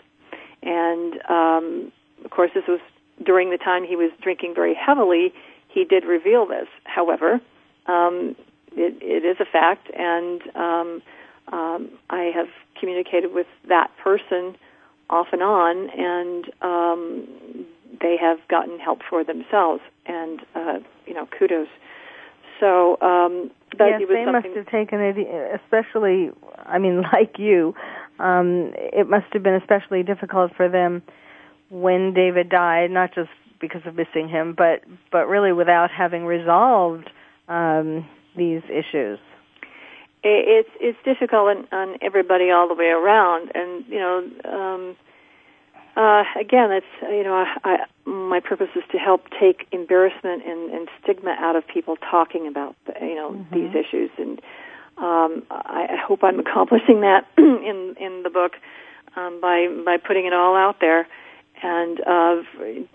[0.62, 1.92] and um,
[2.24, 2.80] of course, this was
[3.24, 5.32] during the time he was drinking very heavily.
[5.68, 6.66] He did reveal this.
[6.84, 7.40] However,
[7.86, 8.36] um,
[8.72, 11.02] it, it is a fact, and um,
[11.52, 14.56] um, I have communicated with that person
[15.10, 17.66] off and on, and um,
[18.00, 21.68] they have gotten help for themselves, and uh, you know, kudos.
[22.60, 26.30] So um, But yes, it was they must something- have taken it, especially.
[26.66, 27.74] I mean, like you,
[28.18, 31.02] um, it must have been especially difficult for them
[31.70, 33.30] when David died, not just
[33.60, 37.10] because of missing him, but but really without having resolved
[37.48, 38.06] um,
[38.38, 39.18] these issues.
[40.22, 44.96] it's it's difficult on, on everybody all the way around, and you know, um,
[45.96, 50.70] uh, again, it's you know, I, I, my purpose is to help take embarrassment and,
[50.70, 54.40] and stigma out of people talking about you know these issues, and
[54.96, 58.52] um, I, I hope I'm accomplishing that in in the book
[59.16, 61.06] um, by by putting it all out there,
[61.62, 62.42] and uh,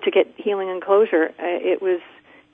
[0.03, 1.33] to get healing and closure.
[1.39, 1.99] Uh, it was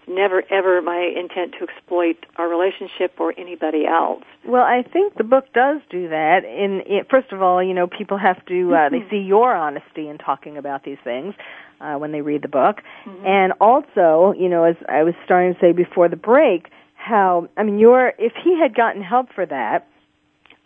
[0.10, 4.24] never ever my intent to exploit our relationship or anybody else.
[4.46, 6.44] Well, I think the book does do that.
[6.46, 10.10] In, in first of all, you know, people have to uh, they see your honesty
[10.10, 11.36] in talking about these things
[11.80, 12.82] uh, when they read the book,
[13.26, 17.64] and also, you know, as I was starting to say before the break, how I
[17.64, 19.88] mean, your if he had gotten help for that.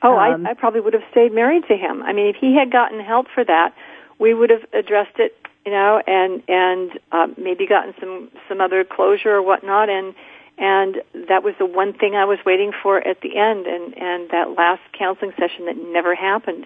[0.05, 2.03] Oh, um, I, I probably would have stayed married to him.
[2.03, 3.73] I mean, if he had gotten help for that,
[4.19, 5.35] we would have addressed it,
[5.65, 9.89] you know, and and uh, maybe gotten some some other closure or whatnot.
[9.89, 10.13] And
[10.57, 14.29] and that was the one thing I was waiting for at the end, and and
[14.31, 16.65] that last counseling session that never happened.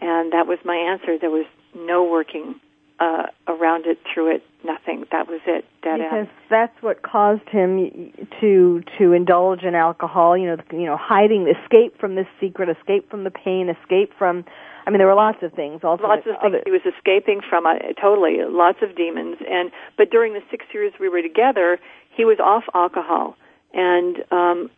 [0.00, 1.18] And that was my answer.
[1.18, 2.58] There was no working
[3.00, 5.04] uh, around it, through it, nothing.
[5.10, 5.64] That was it.
[5.82, 6.28] Dead because end.
[6.50, 10.36] that's what caused him to to indulge in alcohol.
[10.36, 14.44] You know, you know, hiding, escape from this secret, escape from the pain, escape from.
[14.86, 15.82] I mean, there were lots of things.
[15.84, 17.66] Also, lots of things he was escaping from.
[17.66, 19.36] Uh, totally, lots of demons.
[19.48, 21.78] And but during the six years we were together,
[22.10, 23.36] he was off alcohol,
[23.74, 24.70] and um,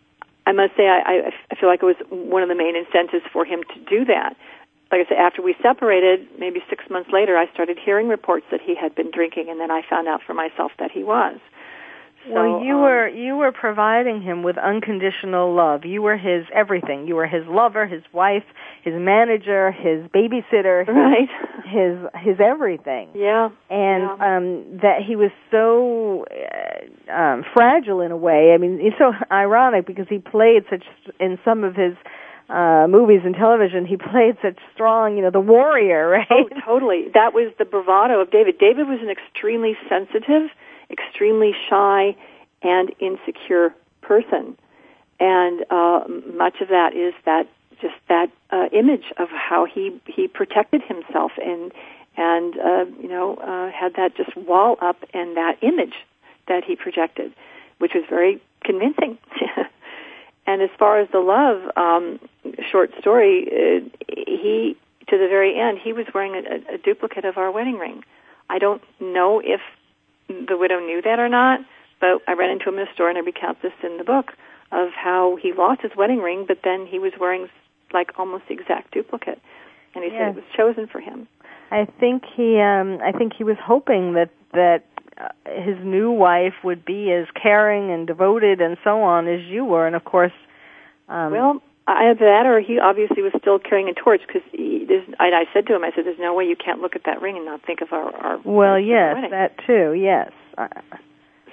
[0.47, 3.25] I must say, I, I, I feel like it was one of the main incentives
[3.33, 4.37] for him to do that.
[4.91, 8.61] Like I said, after we separated, maybe six months later, I started hearing reports that
[8.61, 11.39] he had been drinking, and then I found out for myself that he was.
[12.27, 15.85] So, well, you um, were you were providing him with unconditional love.
[15.85, 17.07] You were his everything.
[17.09, 18.45] You were his lover, his wife,
[18.85, 21.29] his manager, his babysitter, right,
[21.65, 23.09] his his everything.
[23.15, 24.37] Yeah, and yeah.
[24.37, 28.53] um that he was so uh, um fragile in a way.
[28.55, 30.85] I mean, it's so ironic because he played such
[31.19, 31.95] in some of his
[32.49, 37.07] uh movies and television he played such strong you know the warrior right Oh, totally.
[37.15, 38.59] That was the bravado of David.
[38.59, 40.51] David was an extremely sensitive,
[40.93, 42.17] extremely shy,
[42.63, 44.57] and insecure person,
[45.19, 47.49] and uh, much of that is that
[47.81, 51.73] just that uh, image of how he he protected himself and
[52.17, 55.95] and uh, you know uh, had that just wall up and that image
[56.49, 57.33] that he projected,
[57.79, 59.19] which was very convincing.
[60.47, 62.21] and as far as the love um,
[62.71, 64.77] short story, uh, he
[65.09, 68.03] to the very end he was wearing a, a duplicate of our wedding ring.
[68.49, 69.61] I don't know if
[70.29, 71.61] the widow knew that or not,
[72.01, 74.33] but I ran into him in a store and I recount this in the book
[74.71, 77.49] of how he lost his wedding ring, but then he was wearing
[77.93, 79.41] like almost the exact duplicate,
[79.95, 81.29] and he said it was chosen for him.
[81.71, 84.85] I think he um I think he was hoping that that
[85.19, 85.29] uh,
[85.63, 89.87] his new wife would be as caring and devoted and so on as you were.
[89.87, 90.33] And of course
[91.09, 94.43] um Well, either that or he obviously was still carrying a torch because
[95.19, 97.21] I, I said to him, I said, "There's no way you can't look at that
[97.21, 100.69] ring and not think of our our well yes wedding." that too yes uh,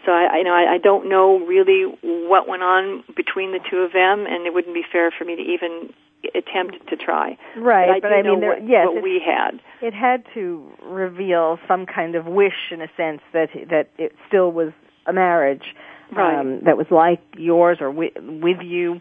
[0.05, 3.59] So I, I you know I, I don't know really what went on between the
[3.69, 5.93] two of them, and it wouldn't be fair for me to even
[6.35, 7.37] attempt to try.
[7.57, 9.59] right but but I, I do mean there, what, yes what it, we had.
[9.81, 14.51] it had to reveal some kind of wish in a sense that that it still
[14.51, 14.71] was
[15.07, 15.63] a marriage
[16.11, 16.39] Right.
[16.39, 18.99] um that was like yours or with, with you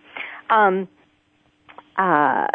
[0.51, 0.87] um
[1.99, 2.47] uh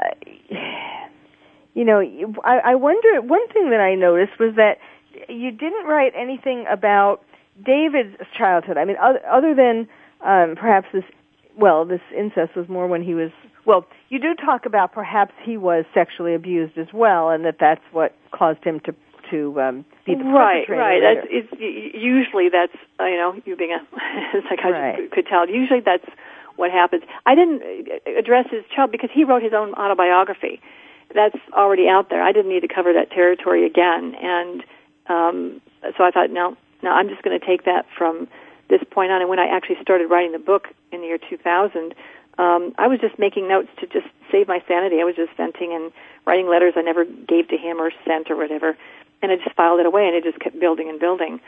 [1.74, 2.00] you know
[2.44, 4.78] I, I wonder one thing that I noticed was that
[5.30, 7.22] you didn't write anything about
[7.64, 8.78] David's childhood.
[8.78, 9.88] I mean, other, other than
[10.26, 11.04] um, perhaps this,
[11.58, 13.30] well, this incest was more when he was.
[13.66, 17.82] Well, you do talk about perhaps he was sexually abused as well, and that that's
[17.92, 18.96] what caused him to
[19.32, 20.96] to um, be the right, right.
[21.02, 21.16] later.
[21.16, 23.80] That's it's y- usually that's uh, you know you being a
[24.50, 25.12] psychiatrist Right.
[25.12, 25.48] could tell.
[25.48, 26.06] Usually that's
[26.56, 27.04] what happens.
[27.26, 30.62] I didn't uh, address his child because he wrote his own autobiography.
[31.14, 32.24] That's already out there.
[32.24, 34.64] I didn't need to cover that territory again, and
[35.08, 35.62] um,
[35.98, 38.28] so I thought, no, no, I'm just going to take that from
[38.70, 39.22] this point on.
[39.22, 41.94] And when I actually started writing the book in the year 2000,
[42.38, 45.02] um, I was just making notes to just save my sanity.
[45.02, 45.92] I was just venting and
[46.26, 48.76] writing letters I never gave to him or sent or whatever,
[49.22, 51.40] and I just filed it away, and it just kept building and building.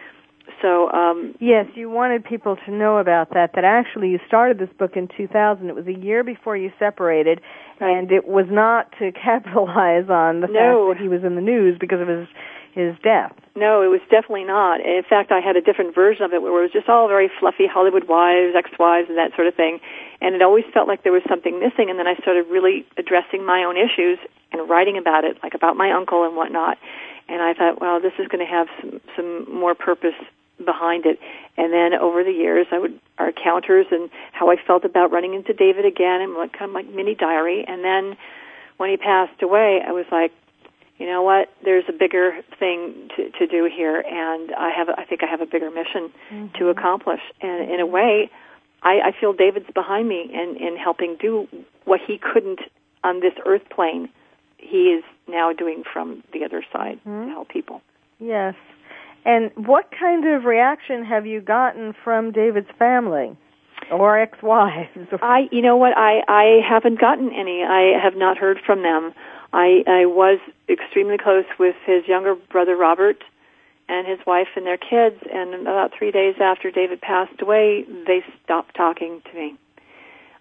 [0.62, 3.52] So um, Yes, you wanted people to know about that.
[3.56, 5.68] That actually you started this book in 2000.
[5.70, 7.42] It was a year before you separated,
[7.80, 10.90] and it was not to capitalize on the No.
[10.90, 12.28] fact that he was in the news because of his
[12.76, 13.32] his death.
[13.56, 14.82] No, it was definitely not.
[14.82, 17.32] In fact, I had a different version of it where it was just all very
[17.40, 19.80] fluffy Hollywood wives, ex-wives, and that sort of thing.
[20.20, 21.90] And it always felt like there was something missing.
[21.90, 24.20] And then I started really addressing my own issues
[24.52, 26.78] and writing about it, like about my uncle and whatnot.
[27.28, 30.16] And I thought, well, this is going to have some some more purpose
[30.64, 31.20] behind it.
[31.58, 35.34] And then over the years, I would our counters and how I felt about running
[35.34, 37.66] into David again, and like kind of like mini diary.
[37.68, 38.18] And then
[38.78, 40.32] when he passed away, I was like,
[40.98, 41.52] you know what?
[41.64, 45.42] There's a bigger thing to, to do here, and I have, I think I have
[45.42, 46.58] a bigger mission mm-hmm.
[46.58, 47.20] to accomplish.
[47.42, 48.30] And in a way,
[48.82, 51.48] I, I feel David's behind me in, in helping do
[51.84, 52.60] what he couldn't
[53.04, 54.10] on this earth plane.
[54.68, 57.28] He is now doing from the other side mm-hmm.
[57.28, 57.82] to help people.
[58.20, 58.56] Yes.
[59.26, 63.38] And what kind of reaction have you gotten from David's family?
[63.92, 64.90] or ex-wives.
[65.22, 67.64] I, you know what, I I haven't gotten any.
[67.64, 69.14] I have not heard from them.
[69.54, 73.24] I, I was extremely close with his younger brother Robert
[73.88, 75.22] and his wife and their kids.
[75.32, 79.56] And about three days after David passed away, they stopped talking to me.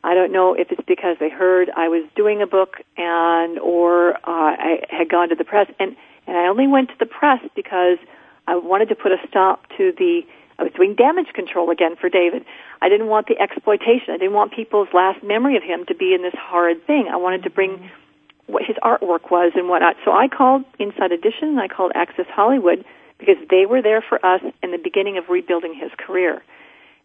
[0.05, 4.17] I don't know if it's because they heard I was doing a book and or
[4.17, 5.67] uh, I had gone to the press.
[5.81, 5.97] And
[6.27, 7.97] and I only went to the press because
[8.47, 10.21] I wanted to put a stop to the.
[10.59, 12.45] I was doing damage control again for David.
[12.81, 14.13] I didn't want the exploitation.
[14.13, 17.09] I didn't want people's last memory of him to be in this horrid thing.
[17.11, 17.91] I wanted to bring
[18.47, 19.97] what his artwork was and whatnot.
[20.05, 22.85] So I called Inside Edition and I called Access Hollywood
[23.19, 26.43] because they were there for us in the beginning of rebuilding his career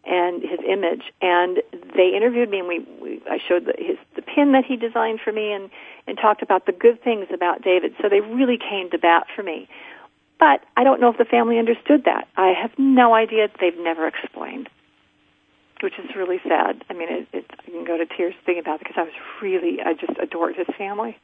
[0.06, 1.04] and his image.
[1.22, 1.62] And
[1.96, 5.20] they interviewed me and we, we I showed the, his the pin that he designed
[5.24, 5.70] for me and
[6.08, 7.94] and talked about the good things about David.
[8.02, 9.68] So they really came to bat for me.
[10.40, 12.28] But I don't know if the family understood that.
[12.38, 13.50] I have no idea.
[13.60, 14.70] They've never explained
[15.82, 16.84] which is really sad.
[16.90, 19.14] I mean, it, it, I can go to tears thinking about it because I was
[19.42, 21.18] really, I just adored his family.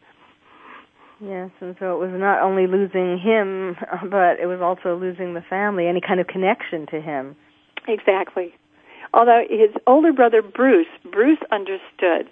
[1.20, 3.76] Yes, and so it was not only losing him,
[4.10, 7.36] but it was also losing the family, any kind of connection to him.
[7.88, 8.54] Exactly.
[9.16, 12.30] Although his older brother Bruce, Bruce understood,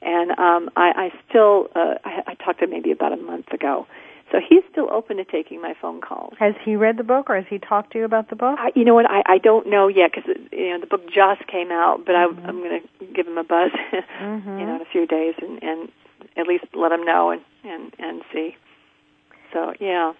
[0.00, 3.52] and um, I, I still, uh, I, I talked to him maybe about a month
[3.52, 3.86] ago,
[4.32, 6.32] so he's still open to taking my phone calls.
[6.38, 8.58] Has he read the book, or has he talked to you about the book?
[8.58, 9.08] I, you know what?
[9.10, 12.46] I, I don't know yet because you know the book just came out, but mm-hmm.
[12.46, 14.58] I, I'm going to give him a buzz, mm-hmm.
[14.58, 15.92] you know, in a few days, and, and
[16.38, 18.56] at least let him know and and and see.
[19.52, 20.14] So yeah,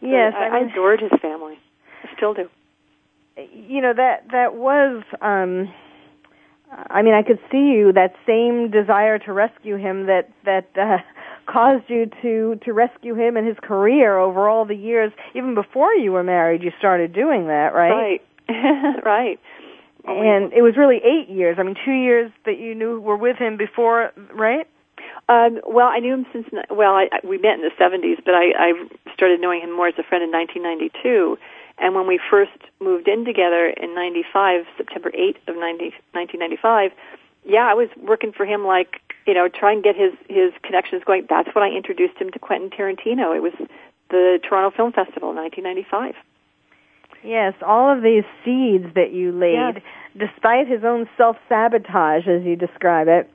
[0.00, 1.56] yes, I, I, mean, I adored his family.
[2.02, 2.50] I still do.
[3.36, 5.02] You know that that was.
[5.20, 5.72] um
[6.88, 10.98] I mean, I could see you that same desire to rescue him that that uh,
[11.46, 15.92] caused you to to rescue him and his career over all the years even before
[15.94, 17.90] you were married you started doing that right?
[17.90, 18.22] Right.
[19.04, 19.40] Right.
[20.04, 21.58] And it was really eight years.
[21.60, 24.66] I mean two years that you knew were with him before right?
[25.28, 28.52] Um well i knew him since well I, we met in the 70s but i
[28.56, 28.72] i
[29.14, 31.36] started knowing him more as a friend in 1992
[31.78, 36.90] and when we first moved in together in 95 september 8th of 90, 1995
[37.44, 41.02] yeah i was working for him like you know, try and get his his connections
[41.04, 41.26] going.
[41.28, 43.36] That's when I introduced him to Quentin Tarantino.
[43.36, 43.52] It was
[44.10, 46.14] the Toronto Film Festival in 1995.
[47.24, 50.28] Yes, all of these seeds that you laid, yes.
[50.28, 53.30] despite his own self sabotage, as you describe it,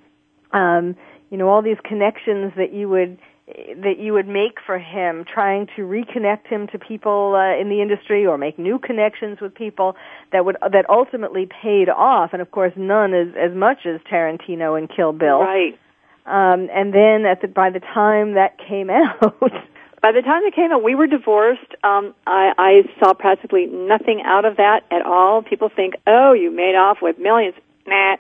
[0.52, 0.96] um,
[1.30, 3.18] you know, all these connections that you would
[3.48, 7.82] that you would make for him, trying to reconnect him to people uh, in the
[7.82, 9.96] industry or make new connections with people
[10.34, 14.78] that would that ultimately paid off, and of course, none as as much as Tarantino
[14.78, 15.40] and Kill Bill.
[15.40, 15.80] Right.
[16.26, 19.52] Um, and then at the by the time that came out.
[20.00, 21.74] By the time it came out, we were divorced.
[21.84, 25.42] Um, I, I saw practically nothing out of that at all.
[25.42, 27.56] People think, "Oh, you made off with millions.
[27.88, 28.18] Nah,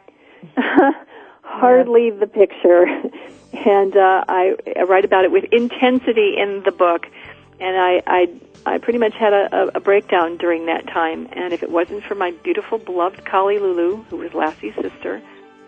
[1.47, 2.85] hardly the picture.
[3.53, 7.07] and uh, I, I write about it with intensity in the book.
[7.59, 8.29] And I, I,
[8.65, 11.27] I pretty much had a, a breakdown during that time.
[11.31, 15.21] And if it wasn't for my beautiful, beloved collie Lulu, who was Lassie's sister,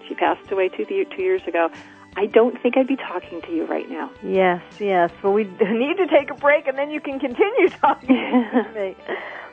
[0.07, 1.71] she passed away two, two years ago.
[2.15, 4.11] I don't think I'd be talking to you right now.
[4.23, 5.11] Yes, yes.
[5.23, 8.95] Well, we need to take a break, and then you can continue talking to me.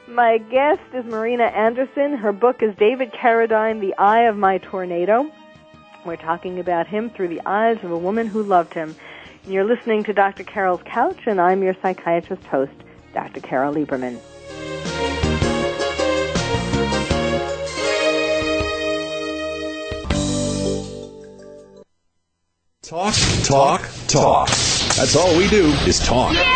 [0.08, 2.16] My guest is Marina Anderson.
[2.16, 5.30] Her book is David Carradine, The Eye of My Tornado.
[6.06, 8.94] We're talking about him through the eyes of a woman who loved him.
[9.44, 10.44] You're listening to Dr.
[10.44, 12.72] Carol's Couch, and I'm your psychiatrist host,
[13.12, 13.40] Dr.
[13.40, 14.20] Carol Lieberman.
[22.82, 24.48] Talk, talk, talk.
[24.48, 26.34] That's all we do is talk.
[26.34, 26.55] Yeah!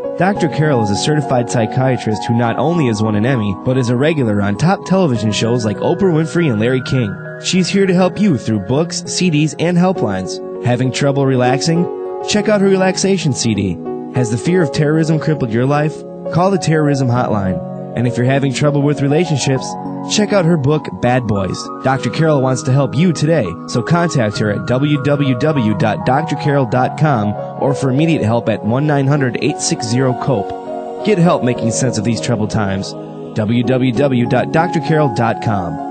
[0.17, 0.49] Dr.
[0.49, 3.95] Carol is a certified psychiatrist who not only has won an Emmy, but is a
[3.95, 7.15] regular on top television shows like Oprah Winfrey and Larry King.
[7.43, 10.63] She's here to help you through books, CDs, and helplines.
[10.63, 11.85] Having trouble relaxing?
[12.27, 13.77] Check out her relaxation CD.
[14.13, 15.95] Has the fear of terrorism crippled your life?
[16.33, 17.69] Call the terrorism hotline.
[17.95, 19.65] And if you're having trouble with relationships,
[20.13, 21.57] check out her book, Bad Boys.
[21.83, 22.09] Dr.
[22.09, 28.49] Carol wants to help you today, so contact her at www.drcarol.com or for immediate help
[28.49, 31.05] at 1-900-860-COPE.
[31.05, 32.93] Get help making sense of these troubled times.
[32.93, 35.90] www.drcarol.com.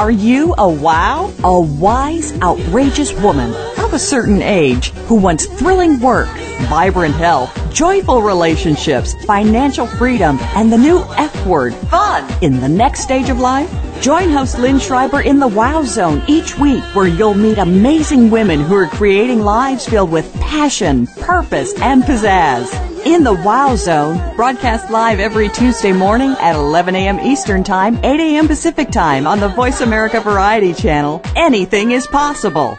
[0.00, 1.30] Are you a wow?
[1.44, 3.52] A wise, outrageous woman
[3.84, 6.30] of a certain age who wants thrilling work,
[6.70, 13.00] vibrant health, joyful relationships, financial freedom, and the new F word, fun, in the next
[13.00, 13.70] stage of life?
[14.00, 18.60] Join host Lynn Schreiber in the Wow Zone each week where you'll meet amazing women
[18.60, 22.72] who are creating lives filled with passion, purpose, and pizzazz.
[23.04, 27.20] In the Wow Zone, broadcast live every Tuesday morning at 11 a.m.
[27.20, 28.46] Eastern Time, 8 a.m.
[28.46, 31.20] Pacific Time on the Voice America Variety Channel.
[31.36, 32.78] Anything is possible.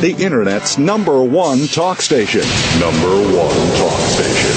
[0.00, 2.42] The Internet's number one talk station.
[2.78, 3.08] Number
[3.38, 4.50] one talk station.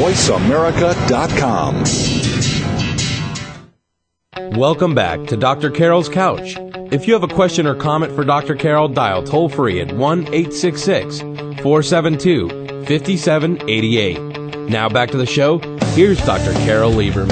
[0.00, 2.29] VoiceAmerica.com.
[4.56, 5.70] Welcome back to Dr.
[5.70, 6.56] Carol's Couch.
[6.90, 8.56] If you have a question or comment for Dr.
[8.56, 12.48] Carol, dial toll free at 1 866 472
[12.84, 14.68] 5788.
[14.68, 15.58] Now back to the show.
[15.94, 16.52] Here's Dr.
[16.64, 17.30] Carol Lieberman.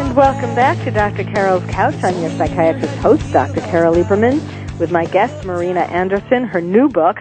[0.00, 1.24] And welcome back to Dr.
[1.24, 2.02] Carol's Couch.
[2.02, 3.60] I'm your psychiatrist host, Dr.
[3.60, 4.40] Carol Lieberman,
[4.78, 6.44] with my guest, Marina Anderson.
[6.44, 7.18] Her new book,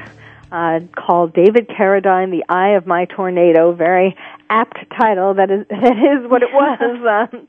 [0.54, 3.74] uh, called David Carradine, The Eye of My Tornado.
[3.74, 4.16] Very
[4.50, 5.34] apt title.
[5.34, 7.30] That is, that is what it was.
[7.34, 7.48] um,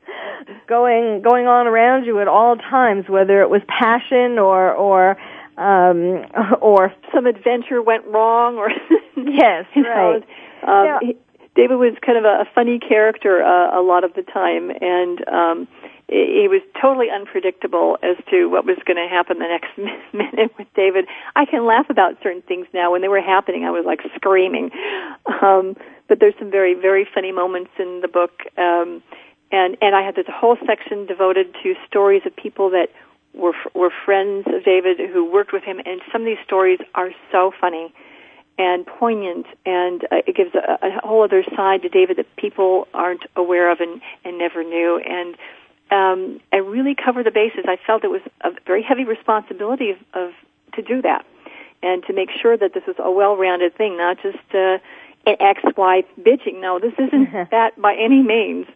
[0.67, 5.17] going, going on around you at all times, whether it was passion or, or,
[5.57, 6.25] um,
[6.61, 8.69] or some adventure went wrong or
[9.17, 10.23] yes, you right.
[10.65, 11.17] Know, um, he,
[11.55, 15.27] David was kind of a, a funny character uh, a lot of the time, and
[15.27, 15.67] um,
[16.07, 19.71] he was totally unpredictable as to what was going to happen the next
[20.13, 21.05] minute with David.
[21.35, 22.91] I can laugh about certain things now.
[22.91, 24.71] When they were happening, I was like screaming.
[25.41, 25.75] Um,
[26.11, 28.41] but there's some very, very funny moments in the book.
[28.57, 29.01] Um,
[29.49, 32.89] and, and I had this whole section devoted to stories of people that
[33.33, 35.79] were, were friends of David who worked with him.
[35.85, 37.93] And some of these stories are so funny
[38.57, 42.89] and poignant, and uh, it gives a, a whole other side to David that people
[42.93, 44.99] aren't aware of and, and never knew.
[44.99, 45.37] And
[45.91, 47.63] um, and really cover the bases.
[47.67, 50.31] I felt it was a very heavy responsibility of, of
[50.73, 51.25] to do that,
[51.81, 54.77] and to make sure that this is a well-rounded thing, not just uh,
[55.25, 56.61] an ex-wife bitching.
[56.61, 58.67] No, this isn't that by any means.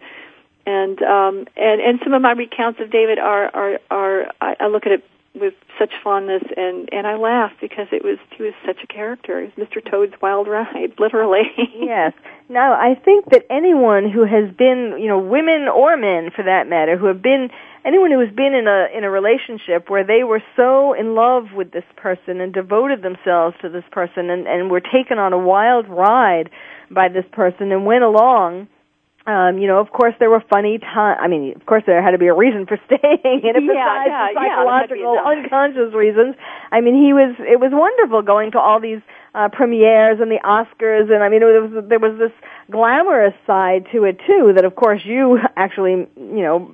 [0.66, 4.68] And um, and and some of my recounts of David are are are I, I
[4.68, 5.04] look at it
[5.36, 9.41] with such fondness and and I laugh because it was he was such a character.
[9.41, 9.84] He was Mr.
[9.84, 11.52] Toad's Wild Ride, literally.
[11.76, 12.14] yes.
[12.50, 16.68] Now I think that anyone who has been, you know, women or men for that
[16.68, 17.52] matter, who have been
[17.86, 21.53] anyone who has been in a in a relationship where they were so in love
[21.55, 25.38] with this person and devoted themselves to this person and and were taken on a
[25.38, 26.49] wild ride
[26.89, 28.67] by this person and went along
[29.27, 31.17] um, you know, of course there were funny times.
[31.19, 34.05] I mean, of course there had to be a reason for staying in it besides
[34.05, 36.36] yeah, the psychological, yeah, unconscious reasons.
[36.71, 37.36] I mean, he was.
[37.39, 39.01] It was wonderful going to all these
[39.33, 42.31] uh, premieres and the Oscars, and I mean, it was there was this
[42.69, 44.53] glamorous side to it too.
[44.55, 46.71] That of course you actually, you know,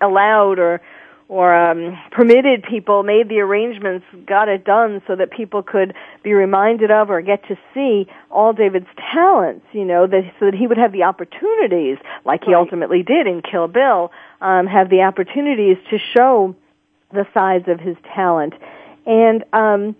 [0.00, 0.80] allowed or
[1.28, 6.32] or um, permitted people, made the arrangements, got it done so that people could be
[6.32, 10.66] reminded of or get to see all David's talents, you know, that, so that he
[10.66, 12.60] would have the opportunities, like he right.
[12.60, 14.10] ultimately did in Kill Bill,
[14.40, 16.56] um, have the opportunities to show
[17.12, 18.54] the sides of his talent.
[19.04, 19.96] And, um,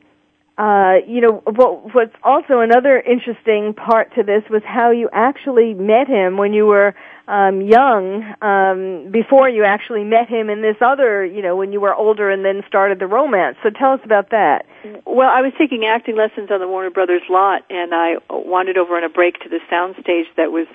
[0.56, 5.74] uh, you know, what, what's also another interesting part to this was how you actually
[5.74, 6.94] met him when you were
[7.28, 11.80] um, young, um, before you actually met him in this other, you know, when you
[11.80, 13.58] were older and then started the romance.
[13.62, 14.64] So tell us about that.
[15.04, 18.96] Well, I was taking acting lessons on the Warner Brothers lot, and I wandered over
[18.96, 20.66] on a break to the soundstage that was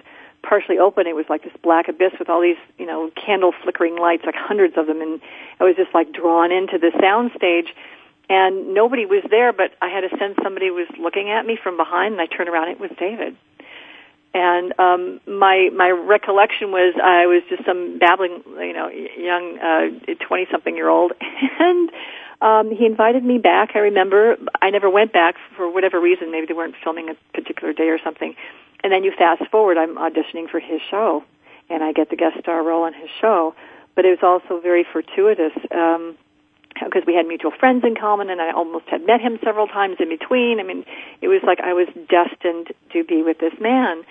[0.44, 1.08] partially open.
[1.08, 4.36] It was like this black abyss with all these, you know, candle flickering lights, like
[4.38, 5.20] hundreds of them, and
[5.60, 7.74] I was just like drawn into the sound stage.
[8.30, 11.78] And nobody was there, but I had a sense somebody was looking at me from
[11.78, 12.70] behind, and I turned around.
[12.70, 13.36] It was David.
[14.34, 19.60] And um, my my recollection was I was just some babbling, you know, young
[20.28, 21.12] twenty uh, something year old,
[21.60, 21.92] and
[22.42, 23.72] um, he invited me back.
[23.76, 26.32] I remember I never went back for whatever reason.
[26.32, 28.36] Maybe they weren't filming a particular day or something.
[28.84, 31.24] And then you fast forward, I'm auditioning for his show,
[31.70, 33.56] and I get the guest star role in his show.
[33.96, 35.54] But it was also very fortuitous.
[35.72, 36.18] Um,
[36.74, 39.98] because we had mutual friends in common and I almost had met him several times
[40.00, 40.60] in between.
[40.60, 40.86] I mean,
[41.22, 44.04] it was like I was destined to be with this man.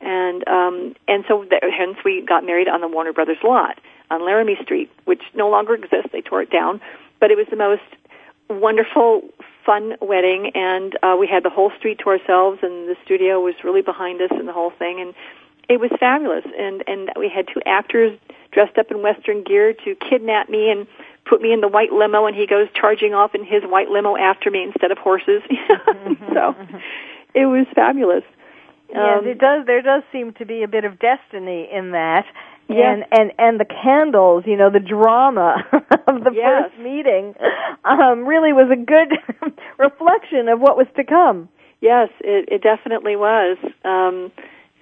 [0.00, 3.78] And um and so th- hence we got married on the Warner Brothers lot
[4.10, 6.10] on Laramie Street, which no longer exists.
[6.12, 6.80] They tore it down
[7.22, 7.82] but it was the most
[8.50, 9.22] wonderful,
[9.64, 13.54] fun wedding, and uh, we had the whole street to ourselves, and the studio was
[13.62, 15.14] really behind us, and the whole thing, and
[15.68, 16.44] it was fabulous.
[16.58, 18.18] And and we had two actors
[18.50, 20.88] dressed up in Western gear to kidnap me and
[21.32, 24.16] put me in the white limo, and he goes charging off in his white limo
[24.16, 25.40] after me instead of horses.
[26.34, 26.54] so
[27.34, 28.24] it was fabulous.
[28.90, 29.64] Yes, um, it does.
[29.66, 32.26] There does seem to be a bit of destiny in that
[32.68, 36.70] and and and the candles, you know, the drama of the yes.
[36.70, 37.34] first meeting,
[37.84, 41.48] um, really was a good reflection of what was to come.
[41.80, 43.58] Yes, it, it definitely was.
[43.84, 44.30] Um,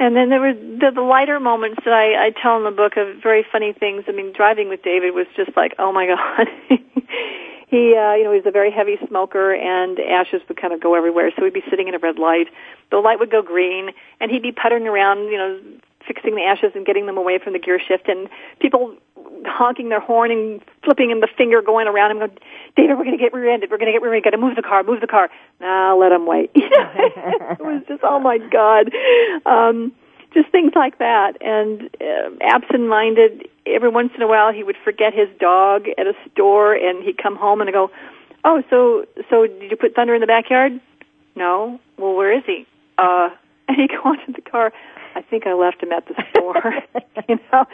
[0.01, 2.97] and then there were the, the lighter moments that I, I tell in the book
[2.97, 4.05] of very funny things.
[4.09, 6.49] I mean, driving with David was just like, oh my god.
[7.69, 10.95] he, uh, you know, he's a very heavy smoker, and ashes would kind of go
[10.95, 11.31] everywhere.
[11.37, 12.49] So we'd be sitting in a red light.
[12.91, 13.91] The light would go green,
[14.21, 15.61] and he'd be puttering around, you know,
[16.07, 18.29] fixing the ashes and getting them away from the gear shift and
[18.61, 18.97] people
[19.47, 22.39] honking their horn and flipping him the finger going around him going,
[22.77, 23.71] David, we're going to get rear-ended.
[23.71, 24.25] We're going to get rear-ended.
[24.25, 25.31] Got to move the car, move the car.
[25.61, 26.51] Now let him wait.
[26.55, 28.91] it was just, oh my God.
[29.47, 29.93] Um,
[30.35, 31.41] just things like that.
[31.41, 36.15] And uh, absent-minded, every once in a while he would forget his dog at a
[36.31, 37.91] store and he'd come home and go,
[38.45, 40.81] oh, so, so did you put Thunder in the backyard?
[41.37, 41.81] No.
[41.99, 42.67] Well, where is he?
[42.99, 43.31] Uh,
[43.69, 44.73] and he'd go into the car.
[45.15, 46.75] I think I left him at the store.
[47.29, 47.67] you know,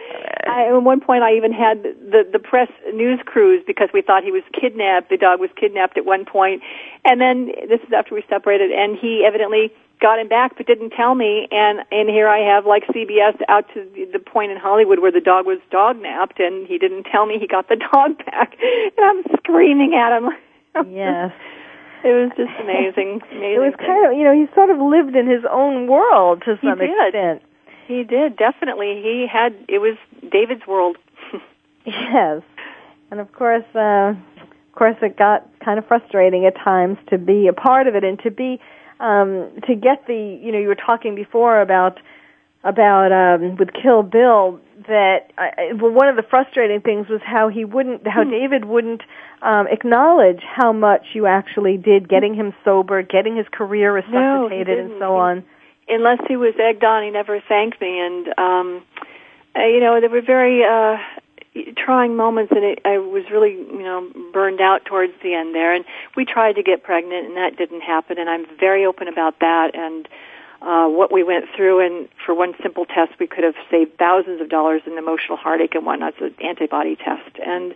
[0.47, 4.25] I, at one point I even had the the press news crews because we thought
[4.25, 5.11] he was kidnapped.
[5.11, 6.63] The dog was kidnapped at one point,
[7.05, 10.91] and then this is after we separated, and he evidently got him back but didn't
[10.91, 14.99] tell me and and here I have like CBS out to the point in Hollywood
[14.99, 18.19] where the dog was dog napped and he didn't tell me he got the dog
[18.27, 18.57] back
[18.97, 20.31] and I'm screaming at him.
[20.91, 21.33] Yes.
[22.07, 23.19] It was just amazing.
[23.19, 26.43] amazing it was kind of, you know, he sort of lived in his own world
[26.47, 27.09] to some he did.
[27.09, 27.43] extent.
[27.89, 29.03] He did, definitely.
[29.03, 29.99] He had, it was
[30.31, 30.97] David's world.
[31.85, 32.43] yes.
[33.11, 37.49] And of course, uh, of course it got kind of frustrating at times to be
[37.49, 38.61] a part of it and to be,
[39.01, 41.99] um, to get the, you know, you were talking before about,
[42.67, 47.49] about, um, with Kill Bill, that I, well, one of the frustrating things was how
[47.49, 48.31] he wouldn't, how hmm.
[48.31, 49.03] David wouldn't
[49.43, 54.85] um, acknowledge how much you actually did, getting him sober, getting his career resuscitated, no,
[54.85, 55.45] and so on.
[55.89, 58.83] Unless he was egged on, he never thanked me, and um,
[59.55, 60.97] uh, you know there were very uh,
[61.77, 65.73] trying moments, and it, I was really you know burned out towards the end there.
[65.73, 65.85] And
[66.17, 68.19] we tried to get pregnant, and that didn't happen.
[68.19, 70.09] And I'm very open about that, and
[70.63, 74.41] uh, what we went through, and for one simple test, we could have saved thousands
[74.41, 76.15] of dollars in emotional heartache and whatnot.
[76.19, 77.75] It's an antibody test, and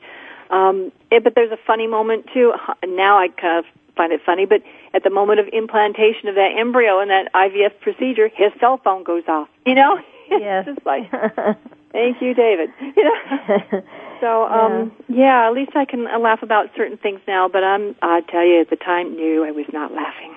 [0.50, 2.52] um, it, but there's a funny moment too.
[2.86, 3.64] Now I kind of
[3.96, 4.62] find it funny, but
[4.94, 9.04] at the moment of implantation of that embryo and that IVF procedure, his cell phone
[9.04, 9.48] goes off.
[9.66, 10.00] You know,
[10.30, 10.64] yes.
[10.66, 11.10] it's just like,
[11.92, 12.70] thank you, David.
[12.96, 13.82] You know.
[14.20, 15.16] So, um, yeah.
[15.16, 17.48] yeah, at least I can laugh about certain things now.
[17.48, 20.34] But I'm, I tell you, at the time, no, I was not laughing.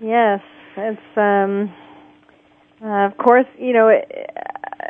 [0.00, 0.40] yes,
[0.80, 1.72] it's um
[2.82, 4.10] uh, of course you know it,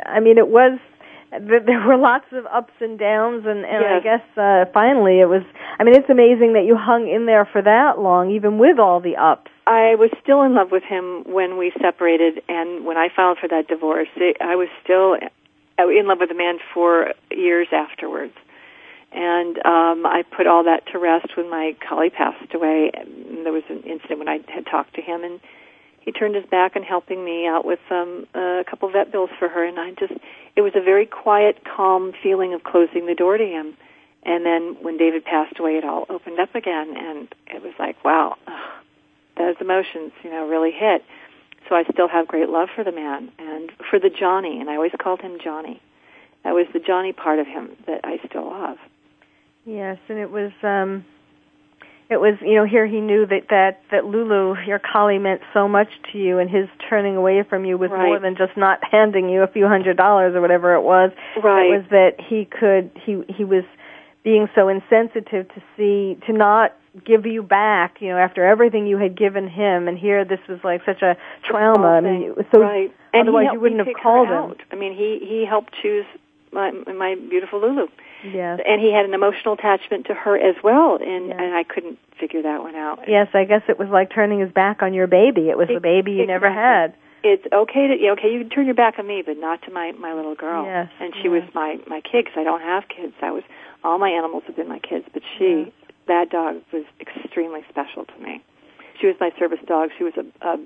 [0.05, 0.79] I mean it was
[1.31, 3.91] there were lots of ups and downs and and yes.
[3.91, 5.43] I guess uh finally it was
[5.79, 8.99] I mean it's amazing that you hung in there for that long even with all
[8.99, 9.51] the ups.
[9.67, 13.47] I was still in love with him when we separated and when I filed for
[13.47, 15.15] that divorce it, I was still
[15.89, 18.33] in love with the man for years afterwards.
[19.11, 22.91] And um, I put all that to rest when my collie passed away.
[22.95, 25.41] There was an incident when I had talked to him, and
[26.01, 29.47] he turned his back on helping me out with um, a couple vet bills for
[29.47, 30.13] her, and I just
[30.55, 33.77] it was a very quiet, calm feeling of closing the door to him.
[34.23, 38.03] And then when David passed away, it all opened up again, and it was like,
[38.03, 38.83] wow, ugh,
[39.37, 41.03] those emotions, you know, really hit.
[41.69, 44.75] So I still have great love for the man and for the Johnny, and I
[44.75, 45.81] always called him Johnny.
[46.43, 48.77] That was the Johnny part of him that I still love.
[49.65, 51.05] Yes, and it was um
[52.11, 55.67] it was you know here he knew that that that Lulu your collie meant so
[55.67, 58.05] much to you and his turning away from you was Right.
[58.07, 61.65] more than just not handing you a few hundred dollars or whatever it was Right.
[61.67, 63.63] it was that he could he he was
[64.23, 68.97] being so insensitive to see to not give you back you know after everything you
[68.97, 71.15] had given him and here this was like such a
[71.47, 72.93] trauma i mean so right.
[73.13, 74.55] And otherwise you wouldn't have called him.
[74.71, 76.05] I mean, he he helped choose
[76.53, 77.87] my my beautiful Lulu,
[78.23, 80.97] yes and he had an emotional attachment to her as well.
[81.01, 82.99] And and I couldn't figure that one out.
[83.07, 85.79] yes i guess it was like turning his back on your baby it was the
[85.79, 86.93] baby you never had
[87.23, 88.33] It's okay to okay.
[88.33, 90.65] You can turn your back on me, but not to my my little girl.
[90.65, 93.13] Yes, and she was my my kid because I don't have kids.
[93.21, 93.43] I was
[93.83, 95.71] all my animals have been my kids, but she
[96.07, 98.41] that dog was extremely special to me.
[98.99, 99.89] She was my service dog.
[99.97, 100.57] She was a, a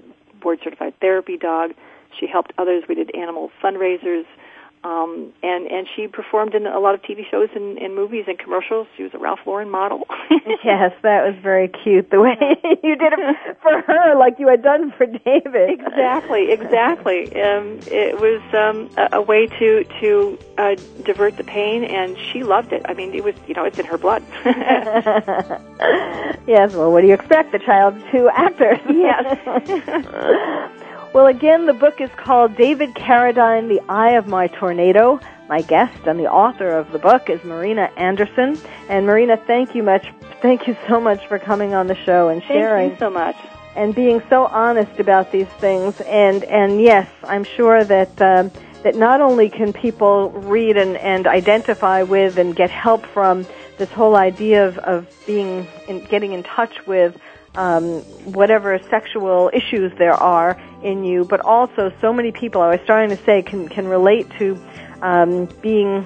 [0.42, 1.72] board certified therapy dog.
[2.18, 2.84] She helped others.
[2.88, 4.26] We did animal fundraisers.
[4.86, 8.38] Um, and and she performed in a lot of TV shows and, and movies and
[8.38, 8.86] commercials.
[8.96, 10.06] She was a Ralph Lauren model.
[10.64, 12.38] yes, that was very cute the way
[12.84, 15.72] you did it for her, like you had done for David.
[15.72, 17.42] Exactly, exactly.
[17.42, 22.44] Um, it was um, a, a way to to uh, divert the pain, and she
[22.44, 22.84] loved it.
[22.86, 24.22] I mean, it was you know it's in her blood.
[26.46, 27.54] yes, well, what do you expect?
[27.54, 28.78] The child's two actors.
[28.88, 29.40] Yes.
[31.16, 35.22] Well, again, the book is called David Carradine, The Eye of My Tornado.
[35.48, 38.60] My guest and the author of the book is Marina Anderson.
[38.90, 40.06] And Marina, thank you much.
[40.42, 42.90] Thank you so much for coming on the show and sharing.
[42.90, 43.38] Thank you so much.
[43.78, 46.02] and being so honest about these things.
[46.02, 48.52] And and yes, I'm sure that um,
[48.84, 53.46] that not only can people read and, and identify with and get help from
[53.78, 57.18] this whole idea of, of being in, getting in touch with
[57.56, 58.02] um,
[58.34, 62.62] whatever sexual issues there are in you, but also so many people.
[62.62, 64.60] I was starting to say can can relate to
[65.02, 66.06] um, being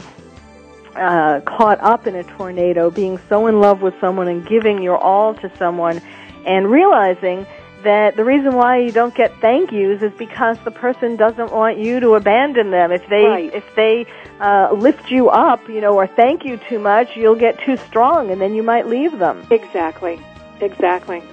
[0.96, 4.98] uh, caught up in a tornado, being so in love with someone and giving your
[4.98, 6.02] all to someone,
[6.46, 7.46] and realizing
[7.84, 11.78] that the reason why you don't get thank yous is because the person doesn't want
[11.78, 12.92] you to abandon them.
[12.92, 13.54] If they Right.
[13.54, 14.06] if they
[14.42, 18.32] uh, lift you up, you know, or thank you too much, you'll get too strong,
[18.32, 19.46] and then you might leave them.
[19.50, 20.20] Exactly,
[20.60, 21.24] exactly.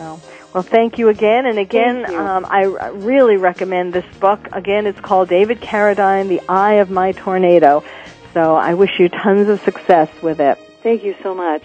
[0.00, 0.18] So,
[0.54, 2.18] well, thank you again, and again, Thank you.
[2.18, 4.40] um, I r- really recommend this book.
[4.50, 7.84] Again, it's called David Carradine, The Eye of My Tornado.
[8.32, 10.56] So I wish you tons of success with it.
[10.82, 11.62] Thank you so much.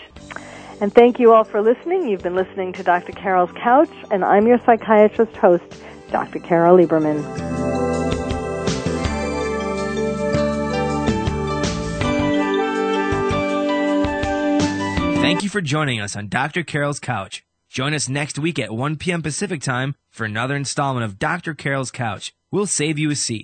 [0.81, 2.09] And thank you all for listening.
[2.09, 3.13] You've been listening to Dr.
[3.13, 5.63] Carol's Couch, and I'm your psychiatrist host,
[6.11, 6.39] Dr.
[6.39, 7.23] Carol Lieberman.
[15.21, 16.63] Thank you for joining us on Dr.
[16.63, 17.44] Carol's Couch.
[17.75, 19.21] Join us next week at 1 p.m.
[19.21, 21.53] Pacific Time for another installment of Dr.
[21.53, 22.33] Carol's Couch.
[22.49, 23.33] We'll save you a seat.